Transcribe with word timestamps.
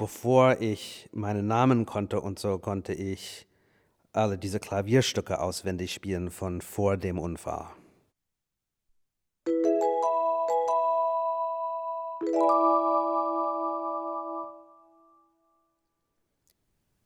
bevor 0.00 0.62
ich 0.62 1.10
meinen 1.12 1.46
Namen 1.46 1.84
konnte 1.84 2.22
und 2.22 2.38
so, 2.38 2.58
konnte 2.58 2.94
ich 2.94 3.46
alle 4.14 4.38
diese 4.38 4.58
Klavierstücke 4.58 5.38
auswendig 5.38 5.92
spielen 5.92 6.30
von 6.30 6.62
vor 6.62 6.96
dem 6.96 7.18
Unfall. 7.18 7.66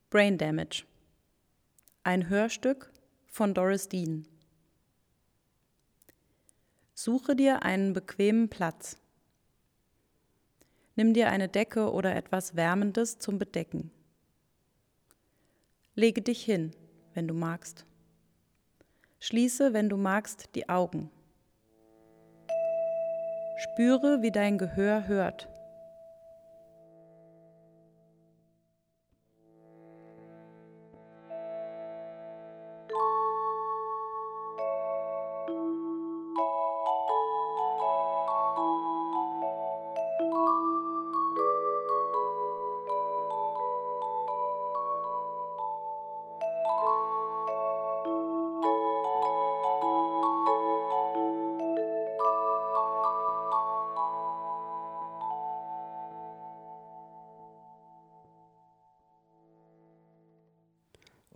Brain 0.09 0.39
Damage. 0.39 0.85
Ein 2.05 2.29
Hörstück 2.29 2.93
von 3.27 3.55
Doris 3.55 3.89
Dean. 3.89 4.25
Suche 6.95 7.35
dir 7.35 7.65
einen 7.65 7.93
bequemen 7.93 8.49
Platz. 8.49 8.99
Nimm 10.97 11.15
dir 11.15 11.29
eine 11.29 11.49
Decke 11.49 11.93
oder 11.93 12.15
etwas 12.15 12.55
Wärmendes 12.55 13.19
zum 13.19 13.39
Bedecken. 13.39 13.91
Lege 15.95 16.23
dich 16.23 16.45
hin, 16.45 16.73
wenn 17.15 17.29
du 17.29 17.35
magst. 17.35 17.85
Schließe, 19.21 19.73
wenn 19.73 19.89
du 19.89 19.97
magst, 19.97 20.55
die 20.55 20.69
Augen. 20.69 21.11
Spüre, 23.59 24.23
wie 24.23 24.33
dein 24.33 24.59
Gehör 24.59 25.07
hört. 25.07 25.49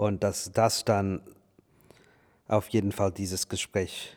Und 0.09 0.25
dass 0.25 0.51
das 0.53 0.87
dann 0.87 1.21
auf 2.47 2.69
jeden 2.71 2.93
Fall 2.93 3.13
dieses 3.13 3.51
Gespräch 3.51 4.17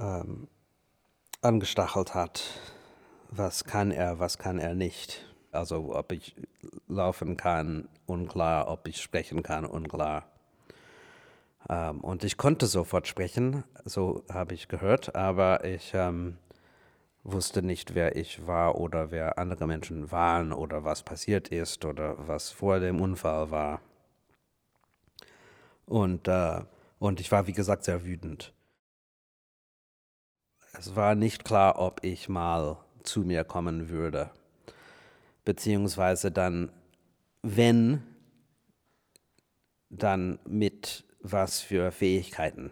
ähm, 0.00 0.48
angestachelt 1.42 2.12
hat. 2.12 2.42
Was 3.30 3.62
kann 3.62 3.92
er, 3.92 4.18
was 4.18 4.36
kann 4.36 4.58
er 4.58 4.74
nicht? 4.74 5.32
Also 5.52 5.94
ob 5.94 6.10
ich 6.10 6.34
laufen 6.88 7.36
kann, 7.36 7.88
unklar, 8.06 8.66
ob 8.66 8.88
ich 8.88 9.00
sprechen 9.00 9.44
kann, 9.44 9.64
unklar. 9.64 10.26
Ähm, 11.68 12.00
und 12.00 12.24
ich 12.24 12.36
konnte 12.36 12.66
sofort 12.66 13.06
sprechen, 13.06 13.62
so 13.84 14.24
habe 14.28 14.54
ich 14.54 14.66
gehört, 14.66 15.14
aber 15.14 15.64
ich 15.64 15.92
ähm, 15.94 16.36
wusste 17.22 17.62
nicht, 17.62 17.94
wer 17.94 18.16
ich 18.16 18.46
war 18.46 18.76
oder 18.76 19.10
wer 19.10 19.38
andere 19.38 19.66
Menschen 19.66 20.10
waren 20.10 20.52
oder 20.52 20.84
was 20.84 21.02
passiert 21.02 21.48
ist 21.48 21.84
oder 21.84 22.28
was 22.28 22.50
vor 22.50 22.80
dem 22.80 23.00
Unfall 23.00 23.50
war. 23.50 23.80
Und, 25.86 26.28
äh, 26.28 26.60
und 26.98 27.20
ich 27.20 27.32
war, 27.32 27.46
wie 27.46 27.52
gesagt, 27.52 27.84
sehr 27.84 28.04
wütend. 28.04 28.52
Es 30.72 30.94
war 30.94 31.14
nicht 31.14 31.44
klar, 31.44 31.78
ob 31.78 32.04
ich 32.04 32.28
mal 32.28 32.76
zu 33.02 33.20
mir 33.20 33.44
kommen 33.44 33.88
würde. 33.88 34.30
Beziehungsweise 35.44 36.30
dann, 36.30 36.70
wenn, 37.42 38.02
dann 39.88 40.38
mit 40.46 41.04
was 41.20 41.60
für 41.60 41.90
Fähigkeiten. 41.90 42.70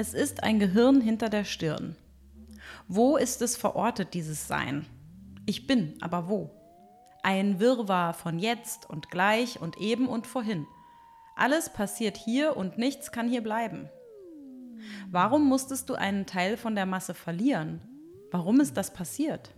Es 0.00 0.14
ist 0.14 0.42
ein 0.44 0.58
Gehirn 0.58 1.02
hinter 1.02 1.28
der 1.28 1.44
Stirn. 1.44 1.94
Wo 2.88 3.18
ist 3.18 3.42
es 3.42 3.58
verortet, 3.58 4.14
dieses 4.14 4.48
Sein? 4.48 4.86
Ich 5.44 5.66
bin, 5.66 5.98
aber 6.00 6.26
wo? 6.26 6.48
Ein 7.22 7.60
Wirrwarr 7.60 8.14
von 8.14 8.38
jetzt 8.38 8.88
und 8.88 9.10
gleich 9.10 9.60
und 9.60 9.76
eben 9.76 10.08
und 10.08 10.26
vorhin. 10.26 10.66
Alles 11.36 11.68
passiert 11.68 12.16
hier 12.16 12.56
und 12.56 12.78
nichts 12.78 13.12
kann 13.12 13.28
hier 13.28 13.42
bleiben. 13.42 13.90
Warum 15.10 15.46
musstest 15.46 15.90
du 15.90 15.96
einen 15.96 16.24
Teil 16.24 16.56
von 16.56 16.74
der 16.74 16.86
Masse 16.86 17.12
verlieren? 17.12 17.82
Warum 18.30 18.60
ist 18.60 18.78
das 18.78 18.94
passiert? 18.94 19.50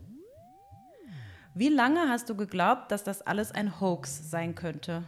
Wie 1.55 1.69
lange 1.69 2.09
hast 2.09 2.29
du 2.29 2.35
geglaubt, 2.35 2.91
dass 2.91 3.05
das 3.05 3.23
alles 3.23 3.53
ein 3.53 3.81
Hoax 3.81 4.29
sein 4.29 4.57
könnte? 4.57 5.05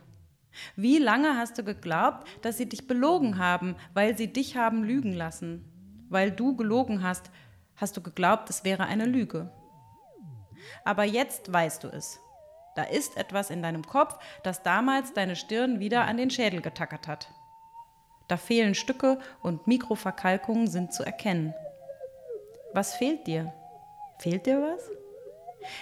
Wie 0.76 0.98
lange 0.98 1.36
hast 1.36 1.58
du 1.58 1.64
geglaubt, 1.64 2.26
dass 2.42 2.56
sie 2.56 2.68
dich 2.68 2.86
belogen 2.86 3.38
haben, 3.38 3.76
weil 3.92 4.16
sie 4.16 4.32
dich 4.32 4.56
haben 4.56 4.84
lügen 4.84 5.12
lassen? 5.12 5.64
Weil 6.08 6.30
du 6.30 6.56
gelogen 6.56 7.02
hast, 7.02 7.30
hast 7.76 7.96
du 7.96 8.02
geglaubt, 8.02 8.50
es 8.50 8.64
wäre 8.64 8.84
eine 8.84 9.06
Lüge. 9.06 9.50
Aber 10.84 11.04
jetzt 11.04 11.52
weißt 11.52 11.84
du 11.84 11.88
es. 11.88 12.20
Da 12.74 12.82
ist 12.82 13.16
etwas 13.16 13.50
in 13.50 13.62
deinem 13.62 13.84
Kopf, 13.84 14.18
das 14.42 14.62
damals 14.62 15.12
deine 15.12 15.36
Stirn 15.36 15.78
wieder 15.78 16.04
an 16.04 16.16
den 16.16 16.30
Schädel 16.30 16.60
getackert 16.60 17.06
hat. 17.06 17.28
Da 18.28 18.36
fehlen 18.36 18.74
Stücke 18.74 19.18
und 19.42 19.66
Mikroverkalkungen 19.66 20.66
sind 20.66 20.92
zu 20.92 21.04
erkennen. 21.04 21.54
Was 22.72 22.94
fehlt 22.96 23.26
dir? 23.26 23.52
Fehlt 24.18 24.46
dir 24.46 24.60
was? 24.60 24.90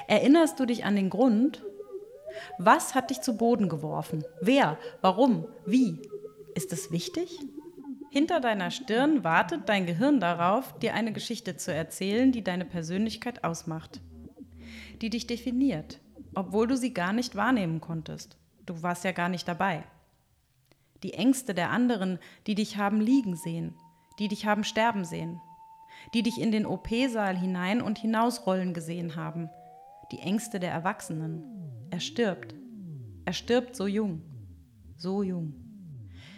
Erinnerst 0.07 0.59
du 0.61 0.67
dich 0.67 0.85
an 0.85 0.97
den 0.97 1.11
Grund, 1.11 1.63
was 2.59 2.95
hat 2.95 3.11
dich 3.11 3.21
zu 3.21 3.37
Boden 3.37 3.69
geworfen? 3.69 4.25
Wer? 4.41 4.79
Warum? 5.01 5.47
Wie? 5.67 6.01
Ist 6.55 6.73
es 6.73 6.91
wichtig? 6.91 7.39
Hinter 8.11 8.41
deiner 8.41 8.71
Stirn 8.71 9.25
wartet 9.25 9.71
dein 9.71 9.87
Gehirn 9.87 10.21
darauf, 10.21 10.79
dir 10.79 10.93
eine 10.93 11.13
Geschichte 11.13 11.57
zu 11.57 11.73
erzählen, 11.73 12.31
die 12.31 12.45
deine 12.45 12.67
Persönlichkeit 12.67 13.43
ausmacht, 13.43 14.01
die 15.01 15.09
dich 15.09 15.27
definiert, 15.27 15.99
obwohl 16.35 16.67
du 16.67 16.77
sie 16.77 16.93
gar 16.93 17.15
nicht 17.15 17.37
wahrnehmen 17.37 17.81
konntest. 17.81 18.37
Du 18.67 18.83
warst 18.83 19.05
ja 19.05 19.13
gar 19.13 19.31
nicht 19.31 19.49
dabei. 19.49 19.85
Die 21.03 21.15
Ängste 21.15 21.55
der 21.55 21.71
anderen, 21.71 22.19
die 22.47 22.55
dich 22.55 22.77
haben 22.77 23.01
liegen 23.01 23.35
sehen, 23.35 23.75
die 24.19 24.29
dich 24.29 24.45
haben 24.45 24.63
sterben 24.63 25.07
sehen, 25.07 25.41
die 26.13 26.23
dich 26.23 26.39
in 26.39 26.53
den 26.53 26.67
OP-Saal 26.67 27.37
hinein 27.37 27.81
und 27.81 27.99
hinausrollen 27.99 28.75
gesehen 28.75 29.17
haben, 29.17 29.49
die 30.13 30.21
Ängste 30.21 30.61
der 30.61 30.71
Erwachsenen. 30.71 31.43
Er 31.91 32.01
stirbt. 32.01 32.55
Er 33.25 33.33
stirbt 33.33 33.75
so 33.75 33.87
jung. 33.87 34.23
So 34.97 35.23
jung. 35.23 35.55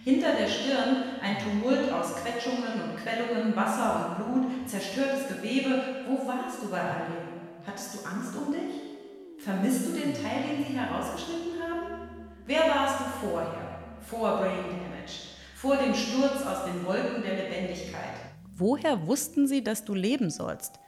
Hinter 0.05 0.33
der 0.35 0.47
Stirn 0.47 1.19
ein 1.21 1.37
Tumult 1.39 1.91
aus 1.91 2.15
Quetschungen 2.17 2.81
und 2.83 2.97
Quellungen, 2.97 3.57
Wasser 3.57 4.17
und 4.19 4.25
Blut, 4.25 4.69
zerstörtes 4.69 5.29
Gewebe. 5.29 5.83
Wo 6.07 6.27
warst 6.27 6.63
du 6.63 6.71
bei 6.71 6.81
all 6.81 7.07
dem? 7.07 7.67
Hattest 7.67 7.95
du 7.95 8.07
Angst 8.07 8.35
um 8.37 8.53
dich? 8.53 9.43
Vermisst 9.43 9.89
du 9.89 9.93
den 9.93 10.15
Teil, 10.15 10.45
den 10.49 10.65
sie 10.65 10.79
herausgeschnitten 10.79 11.61
haben? 11.61 12.09
Wer 12.47 12.61
warst 12.61 13.01
du 13.01 13.27
vorher? 13.27 13.79
Vor 14.01 14.39
Brain 14.39 14.65
Damage. 14.65 15.35
Vor 15.57 15.77
dem 15.77 15.95
Sturz 15.95 16.43
aus 16.47 16.65
den 16.67 16.85
Wolken 16.87 17.23
der 17.23 17.37
Lebendigkeit. 17.37 18.15
Woher 18.57 19.07
wussten 19.07 19.49
sie, 19.49 19.65
dass 19.65 19.85
du 19.85 19.95
leben 19.95 20.31
sollst? 20.31 20.79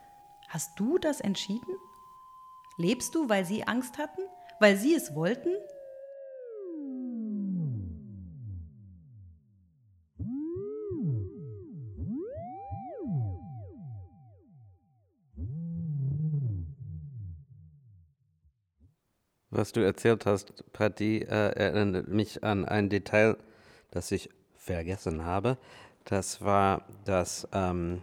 Hast 0.48 0.78
du 0.78 0.98
das 0.98 1.20
entschieden? 1.20 1.74
Lebst 2.78 3.14
du, 3.14 3.28
weil 3.28 3.44
sie 3.44 3.64
Angst 3.66 3.96
hatten? 3.98 4.20
Weil 4.60 4.76
sie 4.76 4.94
es 4.94 5.14
wollten? 5.14 5.50
Was 19.50 19.72
du 19.72 19.80
erzählt 19.80 20.26
hast, 20.26 20.70
Patty, 20.74 21.20
äh, 21.20 21.28
erinnert 21.28 22.08
mich 22.08 22.44
an 22.44 22.66
ein 22.66 22.90
Detail, 22.90 23.38
das 23.90 24.12
ich 24.12 24.28
vergessen 24.54 25.24
habe. 25.24 25.56
Das 26.04 26.42
war, 26.42 26.84
dass 27.06 27.48
ähm, 27.52 28.02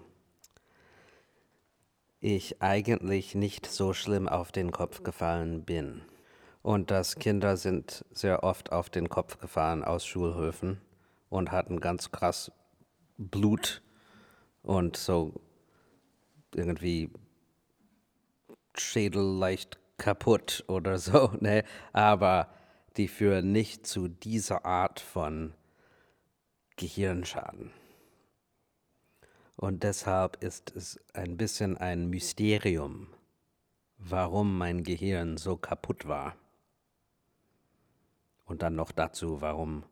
ich 2.24 2.62
eigentlich 2.62 3.36
nicht 3.36 3.66
so 3.66 3.92
schlimm 3.92 4.30
auf 4.30 4.54
den 4.54 4.72
Kopf 4.72 5.04
gefallen 5.04 5.66
bin. 5.66 6.02
Und 6.62 6.90
dass 6.90 7.18
Kinder 7.18 7.58
sind 7.58 8.06
sehr 8.12 8.44
oft 8.44 8.72
auf 8.72 8.90
den 8.90 9.10
Kopf 9.10 9.40
gefahren 9.40 9.84
aus 9.84 10.06
Schulhöfen 10.06 10.80
und 11.30 11.52
hatten 11.52 11.82
ganz 11.82 12.12
krass 12.12 12.50
Blut 13.18 13.82
und 14.62 14.96
so 14.96 15.42
irgendwie 16.56 17.12
Schädel 18.78 19.22
leicht 19.22 19.78
kaputt 19.98 20.64
oder 20.68 20.98
so, 21.00 21.34
ne? 21.42 21.66
aber 21.92 22.48
die 22.96 23.10
führen 23.10 23.52
nicht 23.52 23.86
zu 23.86 24.08
dieser 24.08 24.66
Art 24.66 25.02
von 25.02 25.54
Gehirnschaden. 26.78 27.72
Und 29.56 29.84
deshalb 29.84 30.42
ist 30.44 30.76
es 30.76 31.00
ein 31.14 31.38
bisschen 31.38 31.78
ein 31.78 32.10
Mysterium, 32.10 33.08
warum 33.98 34.58
mein 34.58 34.84
Gehirn 34.84 35.38
so 35.38 35.58
kaputt 35.58 36.08
war. 36.08 36.36
Und 38.46 38.62
dann 38.62 38.76
noch 38.76 38.92
dazu, 38.92 39.42
warum 39.42 39.84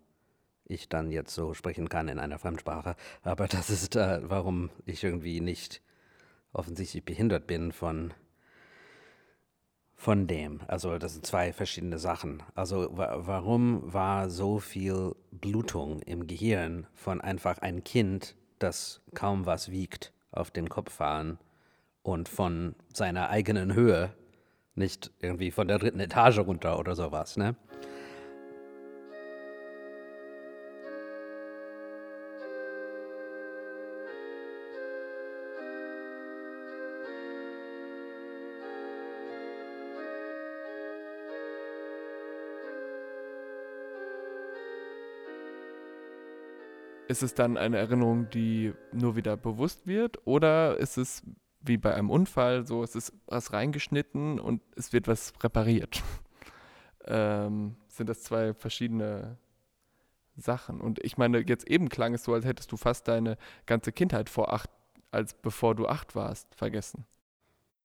ich 0.66 0.90
dann 0.90 1.12
jetzt 1.12 1.34
so 1.34 1.54
sprechen 1.54 1.90
kann 1.90 2.08
in 2.08 2.19
einer 2.19 2.40
Fremdsprache. 2.40 2.96
Aber 3.24 3.48
das 3.48 3.69
ist, 3.69 3.96
äh, 3.96 4.22
warum 4.24 4.69
ich 4.86 5.04
irgendwie 5.04 5.42
nicht 5.42 5.81
offensichtlich 6.54 7.06
behindert 7.06 7.48
bin 7.48 7.72
von, 7.72 8.14
von 9.96 10.28
dem. 10.28 10.62
Also 10.68 10.98
das 10.98 11.14
sind 11.14 11.25
zwei 11.25 11.54
verschiedene 11.54 12.00
Sachen. 12.00 12.44
Also 12.56 12.98
wa 12.98 13.19
warum 13.25 13.94
war 13.94 14.30
so 14.30 14.60
viel 14.60 15.16
Blutung 15.31 16.02
im 16.02 16.28
Gehirn 16.28 16.88
von 16.94 17.22
einfach 17.22 17.60
ein 17.60 17.84
Kind, 17.84 18.36
das 18.63 19.02
kaum 19.13 19.46
was 19.46 19.72
wiegt, 19.72 20.13
auf 20.31 20.52
den 20.52 20.69
Kopf 20.69 20.94
fahren 20.94 21.38
und 22.04 22.30
von 22.30 22.75
seiner 22.94 23.30
eigenen 23.30 23.74
Höhe, 23.74 24.13
nicht 24.75 25.12
irgendwie 25.19 25.52
von 25.52 25.68
der 25.68 25.80
dritten 25.80 26.00
Etage 26.00 26.40
runter 26.40 26.80
oder 26.80 26.96
sowas, 26.96 27.38
ne? 27.38 27.56
Ist 47.12 47.22
es 47.22 47.36
dann 47.36 47.58
eine 47.58 47.78
Erinnerung, 47.78 48.30
die 48.30 48.74
nur 48.94 49.16
wieder 49.16 49.38
bewusst 49.38 49.86
wird? 49.86 50.25
Oder 50.25 50.78
ist 50.78 50.98
es 50.98 51.24
wie 51.60 51.78
bei 51.78 51.94
einem 51.94 52.10
Unfall 52.10 52.66
so, 52.66 52.84
es 52.84 52.96
ist 52.96 53.13
was 53.28 53.54
reingeschnitten 53.54 54.40
und 54.40 54.62
es 54.75 54.94
wird 54.94 55.08
was 55.08 55.34
repariert? 55.44 56.02
ähm, 57.06 57.75
sind 57.88 58.10
das 58.10 58.24
zwei 58.24 58.54
verschiedene 58.54 59.38
Sachen? 60.38 60.81
Und 60.81 61.04
ich 61.04 61.18
meine, 61.18 61.40
jetzt 61.40 61.68
eben 61.68 61.90
klang 61.90 62.13
es 62.13 62.24
so, 62.24 62.34
als 62.34 62.46
hättest 62.46 62.72
du 62.72 62.78
fast 62.78 63.08
deine 63.08 63.38
ganze 63.66 63.92
Kindheit 63.92 64.30
vor 64.30 64.54
acht, 64.54 64.69
als 65.12 65.34
bevor 65.34 65.75
du 65.75 65.88
acht 65.88 66.16
warst, 66.16 66.56
vergessen. 66.56 67.06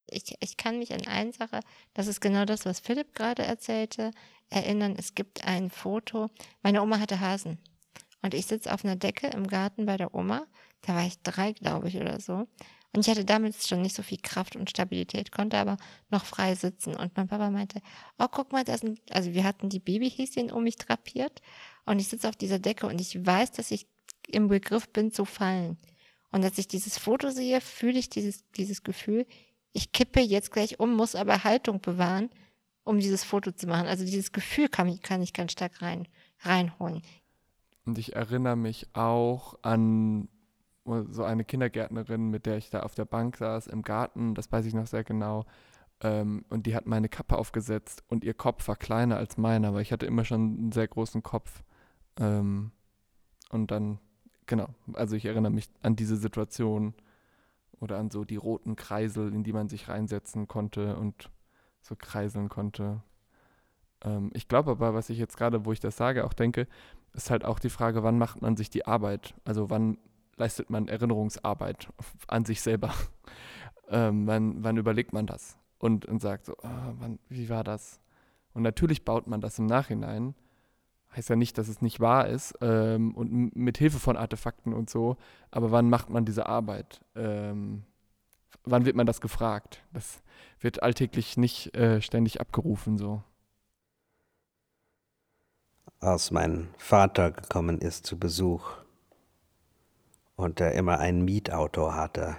Ich, 0.09 0.37
ich 0.39 0.57
kann 0.57 0.79
mich 0.79 0.95
an 0.95 1.05
eine 1.09 1.33
Sache, 1.33 1.59
das 1.95 2.07
ist 2.07 2.21
genau 2.21 2.45
das, 2.45 2.65
was 2.65 2.79
Philipp 2.79 3.13
gerade 3.15 3.43
erzählte, 3.43 4.13
erinnern. 4.51 4.95
Es 4.97 5.17
gibt 5.17 5.45
ein 5.45 5.69
Foto. 5.69 6.31
Meine 6.63 6.81
Oma 6.81 7.01
hatte 7.01 7.19
Hasen. 7.19 7.59
Und 8.23 8.35
ich 8.35 8.47
sitze 8.47 8.73
auf 8.73 8.85
einer 8.85 8.97
Decke 8.97 9.29
im 9.29 9.47
Garten 9.47 9.87
bei 9.87 9.97
der 9.97 10.15
Oma. 10.15 10.47
Da 10.83 10.95
war 10.95 11.07
ich 11.07 11.21
drei, 11.23 11.53
glaube 11.53 11.89
ich, 11.89 11.97
oder 11.97 12.21
so. 12.21 12.47
Und 12.93 13.07
ich 13.07 13.11
hatte 13.11 13.27
damals 13.27 13.69
schon 13.69 13.83
nicht 13.83 13.95
so 13.95 14.03
viel 14.03 14.19
Kraft 14.23 14.57
und 14.57 14.71
Stabilität, 14.71 15.31
konnte 15.31 15.59
aber 15.59 15.77
noch 16.09 16.25
frei 16.25 16.55
sitzen. 16.55 16.97
Und 16.97 17.15
mein 17.17 17.29
Papa 17.29 17.51
meinte, 17.51 17.83
oh, 18.19 18.27
guck 18.31 18.53
mal, 18.53 18.65
da 18.65 18.79
sind, 18.79 19.01
also 19.11 19.35
wir 19.35 19.45
hatten 19.45 19.69
die 19.69 19.81
Babyhäschen 19.81 20.51
um 20.51 20.65
mich 20.65 20.77
drapiert. 20.77 21.43
Und 21.85 21.99
ich 21.99 22.09
sitze 22.09 22.29
auf 22.29 22.37
dieser 22.37 22.59
Decke 22.59 22.87
und 22.87 23.01
ich 23.01 23.25
weiß, 23.25 23.53
dass 23.53 23.71
ich 23.71 23.87
im 24.29 24.49
Begriff 24.49 24.89
bin 24.89 25.13
zu 25.13 25.25
fallen. 25.25 25.77
Und 26.33 26.43
als 26.43 26.59
ich 26.59 26.69
dieses 26.69 26.99
Foto 26.99 27.31
sehe, 27.31 27.61
fühle 27.61 27.99
ich 27.99 28.09
dieses, 28.09 28.51
dieses 28.53 28.83
Gefühl, 28.83 29.27
ich 29.73 29.93
kippe 29.93 30.21
jetzt 30.21 30.51
gleich 30.51 30.81
um, 30.81 30.95
muss 30.95 31.15
aber 31.15 31.45
Haltung 31.45 31.83
bewahren, 31.83 32.31
um 32.83 32.99
dieses 32.99 33.25
Foto 33.25 33.53
zu 33.53 33.67
machen. 33.67 33.89
Also 33.89 34.05
dieses 34.05 34.33
Gefühl 34.33 34.69
kann 34.71 34.89
ich, 34.89 35.03
kann 35.03 35.21
ich 35.21 35.35
ganz 35.35 35.53
stark 35.53 35.83
rein, 35.83 36.09
reinholen. 36.41 37.03
Und 37.87 37.99
ich 37.99 38.15
erinnere 38.15 38.57
mich 38.57 38.89
auch 38.95 39.59
an 39.63 40.29
so 41.09 41.25
eine 41.25 41.45
Kindergärtnerin, 41.45 42.31
mit 42.31 42.47
der 42.47 42.59
ich 42.59 42.71
da 42.71 42.81
auf 42.81 42.95
der 42.95 43.05
Bank 43.05 43.37
saß 43.37 43.67
im 43.67 43.83
Garten, 43.83 44.35
das 44.35 44.51
weiß 44.53 44.67
ich 44.67 44.75
noch 44.75 44.87
sehr 44.87 45.05
genau. 45.05 45.45
Ähm, 46.01 46.45
und 46.51 46.67
die 46.67 46.75
hat 46.75 46.87
meine 46.87 47.09
Kappe 47.09 47.39
aufgesetzt 47.39 48.05
und 48.09 48.23
ihr 48.23 48.35
Kopf 48.35 48.69
war 48.69 48.77
kleiner 48.77 49.17
als 49.17 49.39
meiner, 49.39 49.73
weil 49.73 49.83
ich 49.83 49.93
hatte 49.93 50.07
immer 50.07 50.25
schon 50.25 50.59
einen 50.59 50.73
sehr 50.73 50.87
großen 50.87 51.23
Kopf. 51.23 51.65
Ähm, 52.19 52.73
und 53.51 53.71
dann, 53.71 53.99
genau, 54.47 54.69
also 54.93 55.17
ich 55.17 55.25
erinnere 55.25 55.53
mich 55.53 55.71
an 55.83 55.97
diese 55.97 56.17
Situation 56.17 56.95
oder 57.81 57.99
an 57.99 58.11
so 58.11 58.25
die 58.25 58.37
roten 58.37 58.77
Kreisel, 58.77 59.33
in 59.33 59.43
die 59.43 59.53
man 59.53 59.69
sich 59.69 59.89
reinsetzen 59.89 60.49
konnte 60.49 60.97
und 60.97 61.31
so 61.81 61.97
kreiseln 61.97 62.49
konnte. 62.49 63.03
Ähm, 64.03 64.31
ich 64.35 64.49
glaube 64.49 64.73
aber, 64.73 64.95
was 64.95 65.11
ich 65.11 65.19
jetzt 65.19 65.37
gerade, 65.37 65.65
wo 65.65 65.73
ich 65.73 65.81
das 65.81 65.97
sage, 65.97 66.25
auch 66.25 66.35
denke, 66.35 66.69
ist 67.17 67.31
halt 67.31 67.45
auch 67.45 67.59
die 67.59 67.71
Frage, 67.71 68.03
wann 68.03 68.19
macht 68.19 68.43
man 68.43 68.57
sich 68.57 68.71
die 68.71 68.87
Arbeit? 68.87 69.35
Also 69.45 69.71
wann 69.71 69.99
leistet 70.37 70.71
man 70.71 70.89
Erinnerungsarbeit 70.89 71.89
an 72.29 72.45
sich 72.45 72.61
selber? 72.61 72.93
ähm, 73.89 74.27
wann, 74.27 74.63
wann, 74.63 74.77
überlegt 74.77 75.13
man 75.13 75.27
das? 75.27 75.59
Und, 75.79 76.07
und 76.07 76.21
sagt 76.21 76.47
so, 76.47 76.55
oh, 76.63 76.95
wann, 76.99 77.19
wie 77.29 77.49
war 77.49 77.65
das? 77.65 78.01
Und 78.55 78.63
natürlich 78.63 79.05
baut 79.05 79.27
man 79.27 79.41
das 79.41 79.59
im 79.59 79.67
Nachhinein. 79.67 80.35
Heißt 81.15 81.29
ja 81.29 81.37
nicht, 81.37 81.59
dass 81.59 81.69
es 81.69 81.83
nicht 81.83 82.01
wahr 82.01 82.29
ist 82.29 82.55
ähm, 82.61 83.15
und 83.15 83.55
mit 83.57 83.79
Hilfe 83.79 83.99
von 83.99 84.17
Artefakten 84.17 84.73
und 84.73 84.91
so. 84.91 85.17
Aber 85.51 85.71
wann 85.71 85.89
macht 85.89 86.11
man 86.11 86.25
diese 86.25 86.47
Arbeit? 86.47 87.01
Ähm, 87.15 87.85
wann 88.65 88.85
wird 88.85 88.97
man 88.97 89.07
das 89.07 89.21
gefragt? 89.21 89.83
Das 89.93 90.23
wird 90.61 90.83
alltäglich 90.83 91.37
nicht 91.37 91.75
äh, 91.77 92.01
ständig 92.01 92.41
abgerufen 92.41 92.99
so 92.99 93.23
als 96.07 96.31
mein 96.31 96.69
Vater 96.79 97.33
gekommen 97.33 97.81
ist 97.81 98.07
zu 98.07 98.19
Besuch 98.19 98.71
und 100.37 100.61
er 100.61 100.73
immer 100.73 100.99
ein 100.99 101.25
Mietauto 101.25 101.93
hatte. 101.95 102.37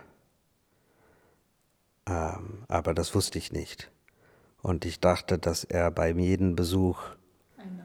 Ähm, 2.05 2.63
aber 2.67 2.93
das 2.93 3.13
wusste 3.13 3.37
ich 3.37 3.51
nicht. 3.51 3.91
Und 4.61 4.85
ich 4.85 4.99
dachte, 4.99 5.37
dass 5.37 5.63
er 5.63 5.91
bei 5.91 6.09
jedem 6.11 6.55
Besuch 6.55 7.01
eine 7.57 7.83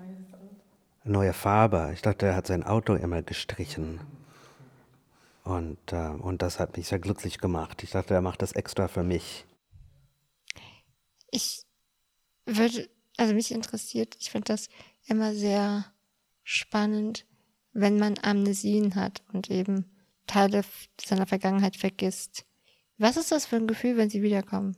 neue 1.04 1.32
Farbe, 1.32 1.90
ich 1.92 2.02
dachte, 2.02 2.26
er 2.26 2.36
hat 2.36 2.46
sein 2.46 2.62
Auto 2.62 2.94
immer 2.94 3.22
gestrichen. 3.22 4.00
Und, 5.44 5.92
äh, 5.92 6.10
und 6.10 6.42
das 6.42 6.60
hat 6.60 6.76
mich 6.76 6.88
sehr 6.88 7.00
glücklich 7.00 7.38
gemacht. 7.38 7.82
Ich 7.82 7.90
dachte, 7.90 8.14
er 8.14 8.20
macht 8.20 8.42
das 8.42 8.52
extra 8.52 8.86
für 8.86 9.02
mich. 9.02 9.44
Ich 11.32 11.66
würde, 12.46 12.88
also 13.16 13.34
mich 13.34 13.50
interessiert, 13.50 14.16
ich 14.20 14.30
finde 14.30 14.52
das 14.52 14.68
immer 15.06 15.34
sehr 15.34 15.86
spannend, 16.42 17.26
wenn 17.72 17.98
man 17.98 18.18
Amnesien 18.22 18.94
hat 18.94 19.22
und 19.32 19.50
eben 19.50 19.90
Teile 20.26 20.62
seiner 21.00 21.26
Vergangenheit 21.26 21.76
vergisst. 21.76 22.44
Was 22.98 23.16
ist 23.16 23.32
das 23.32 23.46
für 23.46 23.56
ein 23.56 23.66
Gefühl, 23.66 23.96
wenn 23.96 24.10
sie 24.10 24.22
wiederkommen? 24.22 24.76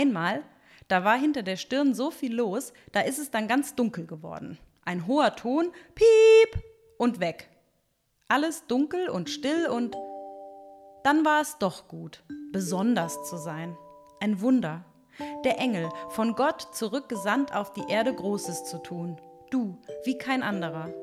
Einmal, 0.00 0.42
da 0.88 1.04
war 1.04 1.18
hinter 1.18 1.42
der 1.42 1.56
Stirn 1.56 1.92
so 1.92 2.10
viel 2.10 2.34
los, 2.34 2.72
da 2.92 3.00
ist 3.00 3.18
es 3.18 3.30
dann 3.30 3.48
ganz 3.48 3.74
dunkel 3.74 4.06
geworden. 4.06 4.58
Ein 4.82 5.06
hoher 5.06 5.36
Ton, 5.36 5.72
piep 5.94 6.64
und 6.96 7.20
weg. 7.20 7.50
Alles 8.26 8.66
dunkel 8.66 9.10
und 9.10 9.28
still 9.28 9.66
und 9.66 9.94
dann 11.04 11.22
war 11.26 11.42
es 11.42 11.58
doch 11.58 11.86
gut, 11.86 12.22
besonders 12.50 13.28
zu 13.28 13.36
sein. 13.36 13.76
Ein 14.20 14.40
Wunder. 14.40 14.86
Der 15.44 15.58
Engel, 15.58 15.90
von 16.08 16.34
Gott 16.34 16.74
zurückgesandt 16.74 17.54
auf 17.54 17.74
die 17.74 17.84
Erde 17.90 18.14
Großes 18.14 18.64
zu 18.64 18.78
tun. 18.78 19.20
Du, 19.50 19.76
wie 20.04 20.16
kein 20.16 20.42
anderer. 20.42 20.94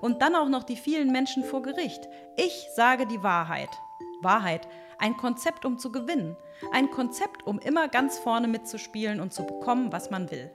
Und 0.00 0.22
dann 0.22 0.36
auch 0.36 0.48
noch 0.48 0.62
die 0.62 0.76
vielen 0.76 1.12
Menschen 1.12 1.44
vor 1.44 1.60
Gericht. 1.60 2.08
Ich 2.36 2.66
sage 2.74 3.06
die 3.06 3.22
Wahrheit. 3.22 3.68
Wahrheit, 4.22 4.68
ein 5.02 5.16
Konzept, 5.16 5.64
um 5.64 5.78
zu 5.78 5.90
gewinnen. 5.90 6.36
Ein 6.70 6.90
Konzept, 6.90 7.44
um 7.44 7.58
immer 7.58 7.88
ganz 7.88 8.18
vorne 8.18 8.46
mitzuspielen 8.46 9.20
und 9.20 9.32
zu 9.32 9.44
bekommen, 9.44 9.92
was 9.92 10.10
man 10.10 10.30
will. 10.30 10.50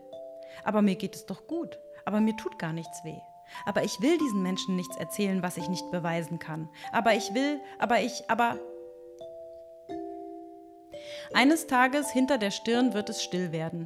Aber 0.64 0.82
mir 0.82 0.96
geht 0.96 1.16
es 1.16 1.26
doch 1.26 1.48
gut. 1.48 1.78
Aber 2.06 2.22
mir 2.22 2.36
tut 2.38 2.58
gar 2.58 2.72
nichts 2.72 3.04
weh. 3.04 3.20
Aber 3.66 3.84
ich 3.84 4.02
will 4.02 4.18
diesen 4.18 4.42
Menschen 4.42 4.78
nichts 4.78 4.96
erzählen, 4.96 5.44
was 5.44 5.58
ich 5.58 5.68
nicht 5.68 5.92
beweisen 5.92 6.40
kann. 6.40 6.70
Aber 6.94 7.14
ich 7.14 7.34
will, 7.34 7.60
aber 7.78 8.00
ich, 8.00 8.30
aber. 8.30 8.58
Eines 11.34 11.68
Tages 11.68 12.10
hinter 12.10 12.38
der 12.38 12.52
Stirn 12.52 12.94
wird 12.94 13.10
es 13.10 13.22
still 13.22 13.52
werden. 13.52 13.86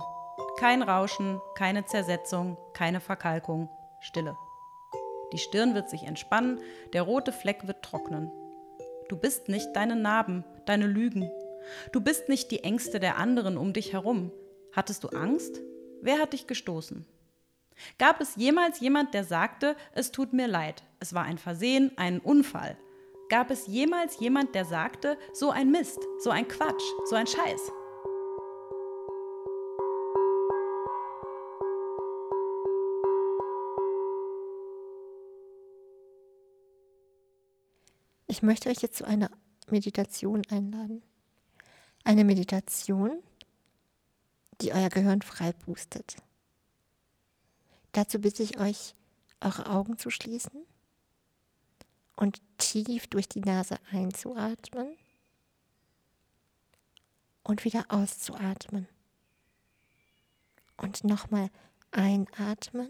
Kein 0.59 0.83
Rauschen, 0.83 1.41
keine 1.55 1.85
Zersetzung, 1.85 2.57
keine 2.73 2.99
Verkalkung, 2.99 3.67
Stille. 3.99 4.37
Die 5.33 5.39
Stirn 5.39 5.73
wird 5.73 5.89
sich 5.89 6.03
entspannen, 6.03 6.59
der 6.93 7.01
rote 7.01 7.31
Fleck 7.31 7.65
wird 7.65 7.83
trocknen. 7.83 8.31
Du 9.09 9.17
bist 9.17 9.49
nicht 9.49 9.75
deine 9.75 9.95
Narben, 9.95 10.45
deine 10.65 10.87
Lügen. 10.87 11.29
Du 11.91 12.01
bist 12.01 12.29
nicht 12.29 12.51
die 12.51 12.63
Ängste 12.63 12.99
der 12.99 13.17
anderen 13.17 13.57
um 13.57 13.73
dich 13.73 13.93
herum. 13.93 14.31
Hattest 14.73 15.03
du 15.03 15.09
Angst? 15.09 15.61
Wer 16.01 16.19
hat 16.19 16.33
dich 16.33 16.47
gestoßen? 16.47 17.05
Gab 17.97 18.21
es 18.21 18.35
jemals 18.35 18.79
jemand, 18.79 19.13
der 19.13 19.23
sagte, 19.23 19.75
es 19.93 20.11
tut 20.11 20.33
mir 20.33 20.47
leid, 20.47 20.83
es 20.99 21.13
war 21.13 21.23
ein 21.23 21.37
Versehen, 21.37 21.91
ein 21.97 22.19
Unfall? 22.19 22.77
Gab 23.29 23.49
es 23.49 23.67
jemals 23.67 24.19
jemand, 24.19 24.55
der 24.55 24.65
sagte, 24.65 25.17
so 25.33 25.51
ein 25.51 25.71
Mist, 25.71 25.99
so 26.19 26.29
ein 26.29 26.47
Quatsch, 26.47 26.83
so 27.05 27.15
ein 27.15 27.27
Scheiß? 27.27 27.71
Ich 38.27 38.41
möchte 38.41 38.69
euch 38.69 38.81
jetzt 38.81 38.97
zu 38.97 39.05
einer 39.05 39.29
Meditation 39.71 40.41
einladen. 40.49 41.01
Eine 42.03 42.23
Meditation, 42.23 43.21
die 44.61 44.73
euer 44.73 44.89
Gehirn 44.89 45.21
frei 45.21 45.53
boostet. 45.53 46.17
Dazu 47.91 48.19
bitte 48.19 48.43
ich 48.43 48.59
euch, 48.59 48.95
eure 49.41 49.67
Augen 49.67 49.97
zu 49.97 50.09
schließen 50.09 50.65
und 52.15 52.41
tief 52.57 53.07
durch 53.07 53.27
die 53.27 53.41
Nase 53.41 53.77
einzuatmen 53.91 54.95
und 57.43 57.65
wieder 57.65 57.85
auszuatmen. 57.89 58.87
Und 60.77 61.03
nochmal 61.03 61.49
einatmen 61.91 62.89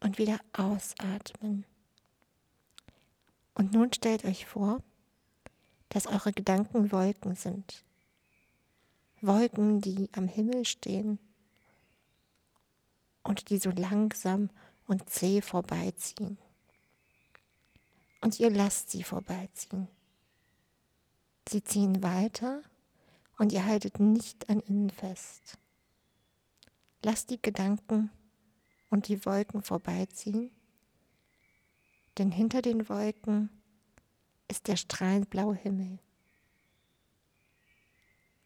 und 0.00 0.18
wieder 0.18 0.38
ausatmen. 0.52 1.64
Und 3.60 3.74
nun 3.74 3.92
stellt 3.92 4.24
euch 4.24 4.46
vor, 4.46 4.82
dass 5.90 6.06
eure 6.06 6.32
Gedanken 6.32 6.92
Wolken 6.92 7.36
sind. 7.36 7.84
Wolken, 9.20 9.82
die 9.82 10.08
am 10.12 10.28
Himmel 10.28 10.64
stehen 10.64 11.18
und 13.22 13.50
die 13.50 13.58
so 13.58 13.68
langsam 13.68 14.48
und 14.86 15.10
zäh 15.10 15.42
vorbeiziehen. 15.42 16.38
Und 18.22 18.40
ihr 18.40 18.48
lasst 18.48 18.92
sie 18.92 19.02
vorbeiziehen. 19.02 19.88
Sie 21.46 21.62
ziehen 21.62 22.02
weiter 22.02 22.62
und 23.36 23.52
ihr 23.52 23.66
haltet 23.66 24.00
nicht 24.00 24.48
an 24.48 24.62
ihnen 24.68 24.88
fest. 24.88 25.58
Lasst 27.02 27.28
die 27.28 27.42
Gedanken 27.42 28.10
und 28.88 29.08
die 29.08 29.22
Wolken 29.26 29.62
vorbeiziehen, 29.62 30.50
denn 32.18 32.30
hinter 32.30 32.62
den 32.62 32.88
Wolken 32.88 33.50
ist 34.48 34.68
der 34.68 34.76
strahlend 34.76 35.30
blaue 35.30 35.54
Himmel. 35.54 35.98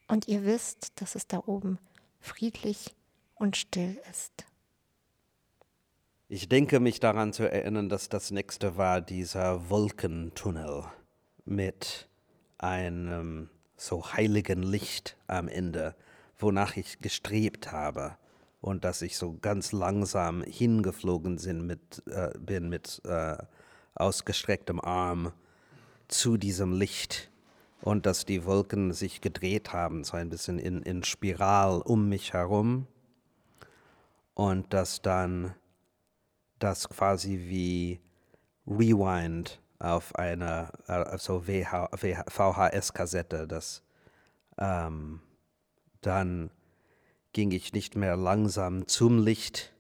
Und 0.07 0.29
ihr 0.29 0.45
wisst, 0.45 1.01
dass 1.01 1.15
es 1.15 1.27
da 1.27 1.43
oben 1.47 1.79
friedlich 2.21 2.95
und 3.35 3.57
still 3.57 4.01
ist. 4.11 4.45
Ich 6.29 6.49
denke 6.49 6.81
mich 6.81 7.01
daran 7.01 7.33
zu 7.33 7.51
erinnern, 7.51 7.89
dass 7.89 8.09
das 8.09 8.31
nächste 8.31 8.77
war 8.77 9.01
dieser 9.01 9.71
Wolkentunnel 9.71 10.85
mit 11.45 12.09
einem 12.59 13.51
so 13.77 14.13
heiligen 14.13 14.63
Licht 14.63 15.17
am 15.27 15.49
Ende, 15.49 15.95
wonach 16.39 16.77
ich 16.77 16.99
gestrebt 17.01 17.73
habe 17.73 18.17
und 18.65 18.87
dass 18.87 19.03
ich 19.03 19.19
so 19.19 19.37
ganz 19.43 19.73
langsam 19.73 20.43
hingeflogen 20.43 21.37
sind 21.37 21.67
mit, 21.67 22.03
äh, 22.07 22.31
bin 22.39 22.71
mit 22.71 23.03
äh, 23.05 23.37
ausgestrecktem 23.95 24.81
Arm 24.81 25.33
zu 26.09 26.39
diesem 26.39 26.73
Licht 26.73 27.31
und 27.83 28.07
dass 28.07 28.25
die 28.25 28.47
Wolken 28.47 28.95
sich 28.95 29.21
gedreht 29.21 29.75
haben, 29.75 30.03
so 30.03 30.17
ein 30.17 30.31
bisschen 30.31 30.59
in, 30.59 30.81
in 30.81 31.05
Spiral 31.05 31.83
um 31.83 32.09
mich 32.09 32.33
herum 32.33 32.87
und 34.33 34.73
dass 34.73 35.03
dann 35.03 35.55
das 36.59 36.89
quasi 36.89 37.41
wie 37.47 38.01
Rewind 38.67 39.61
auf 39.79 40.15
einer 40.15 40.73
also 40.87 41.43
VHS-Kassette. 41.43 43.47
Das 43.47 43.83
ähm, 44.57 45.21
dann 46.01 46.49
ging 47.35 47.51
ich 47.51 47.73
nicht 47.73 47.97
mehr 47.97 48.17
langsam 48.17 48.87
zum 48.87 49.19
Licht, 49.19 49.73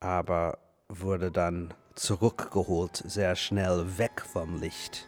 aber 0.00 0.58
wurde 0.88 1.30
dann 1.30 1.74
zurückgeholt, 1.96 3.02
sehr 3.06 3.36
schnell 3.36 3.98
weg 3.98 4.22
vom 4.22 4.60
Licht. 4.60 5.06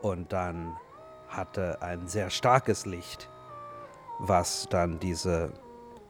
Und 0.00 0.32
dann 0.32 0.76
hatte 1.28 1.82
ein 1.82 2.06
sehr 2.06 2.30
starkes 2.30 2.86
Licht, 2.86 3.28
was 4.20 4.68
dann 4.70 5.00
diese 5.00 5.52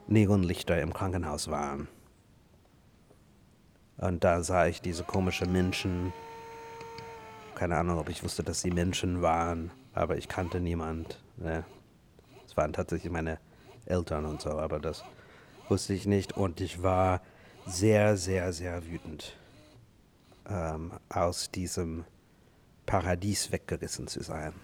Neonlichter 0.07 0.81
im 0.81 0.93
Krankenhaus 0.93 1.51
waren. 1.51 1.89
Und 3.97 4.23
da 4.23 4.43
sah 4.43 4.67
ich 4.67 4.83
diese 4.83 5.03
komischen 5.03 5.51
Menschen. 5.51 6.13
Keine 7.55 7.79
Ahnung, 7.79 7.99
ob 7.99 8.11
ich 8.11 8.23
wusste, 8.23 8.45
dass 8.45 8.61
sie 8.61 8.71
Menschen 8.71 9.23
waren, 9.23 9.71
aber 9.95 10.19
ich 10.19 10.29
kannte 10.29 10.61
niemand. 10.61 11.21
Ne? 11.39 11.65
Waren 12.59 12.73
tatsächlich 12.73 13.13
meine 13.13 13.39
Eltern 13.87 14.25
und 14.25 14.41
so, 14.41 14.51
aber 14.51 14.81
das 14.81 15.05
wusste 15.69 15.95
ich 15.95 16.07
nicht. 16.07 16.37
Und 16.37 16.61
ich 16.61 16.83
war 16.83 17.23
sehr, 17.67 18.17
sehr, 18.17 18.53
sehr 18.53 18.85
wütend, 18.85 19.37
ähm, 20.51 20.91
aus 21.09 21.53
diesem 21.53 22.05
Paradies 22.85 23.53
weggerissen 23.53 24.09
zu 24.09 24.25
sein. 24.25 24.55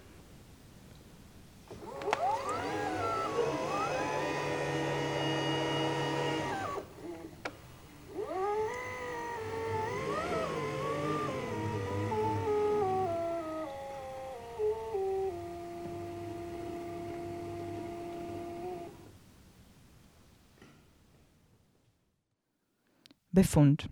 Befund. 23.35 23.87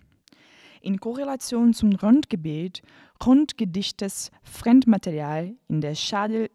In 0.82 1.00
Korrelation 1.00 1.74
zum 1.74 1.94
Rundgebiet 1.94 2.82
rundgedichtes 3.24 4.32
Fremdmaterial 4.42 5.54
in 5.68 5.82
der 5.82 5.96
Schädel, 5.96 6.50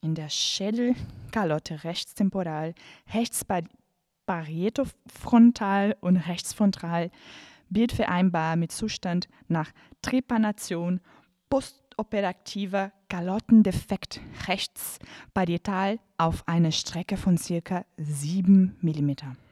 in 0.00 0.14
der 0.14 0.30
Schädelkalotte 0.30 1.84
rechtstemporal, 1.84 2.74
rechts 3.12 3.44
parietofrontal 4.26 5.96
und 6.00 6.16
rechtsfrontal 6.16 7.10
bildvereinbar 7.68 8.56
mit 8.56 8.72
Zustand 8.72 9.28
nach 9.48 9.70
Trepanation 10.02 11.00
postoperativer 11.48 12.92
Kalottendefekt 13.08 14.20
rechts 14.48 14.98
parietal 15.34 15.98
auf 16.16 16.46
einer 16.48 16.72
Strecke 16.72 17.16
von 17.16 17.36
ca. 17.36 17.84
7 17.96 18.76
mm 18.80 19.49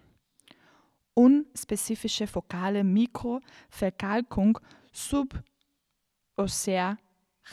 unspezifische 1.18 2.26
fokale 2.28 2.84
Mikroverkalkung 2.84 4.60
subossea 4.92 6.96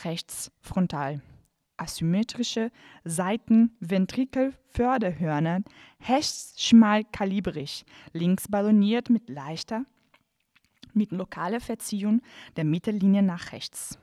rechts 0.04 0.52
frontal. 0.60 1.20
Asymmetrische 1.76 2.70
Seitenventrikelförderhörner, 3.04 5.62
rechts 6.08 6.54
schmalkalibrig, 6.62 7.84
links 8.12 8.46
balloniert 8.48 9.10
mit 9.10 9.28
leichter, 9.28 9.84
mit 10.92 11.10
lokaler 11.10 11.58
Verziehung 11.60 12.22
der 12.56 12.64
Mittellinie 12.64 13.24
nach 13.24 13.50
rechts. 13.52 13.98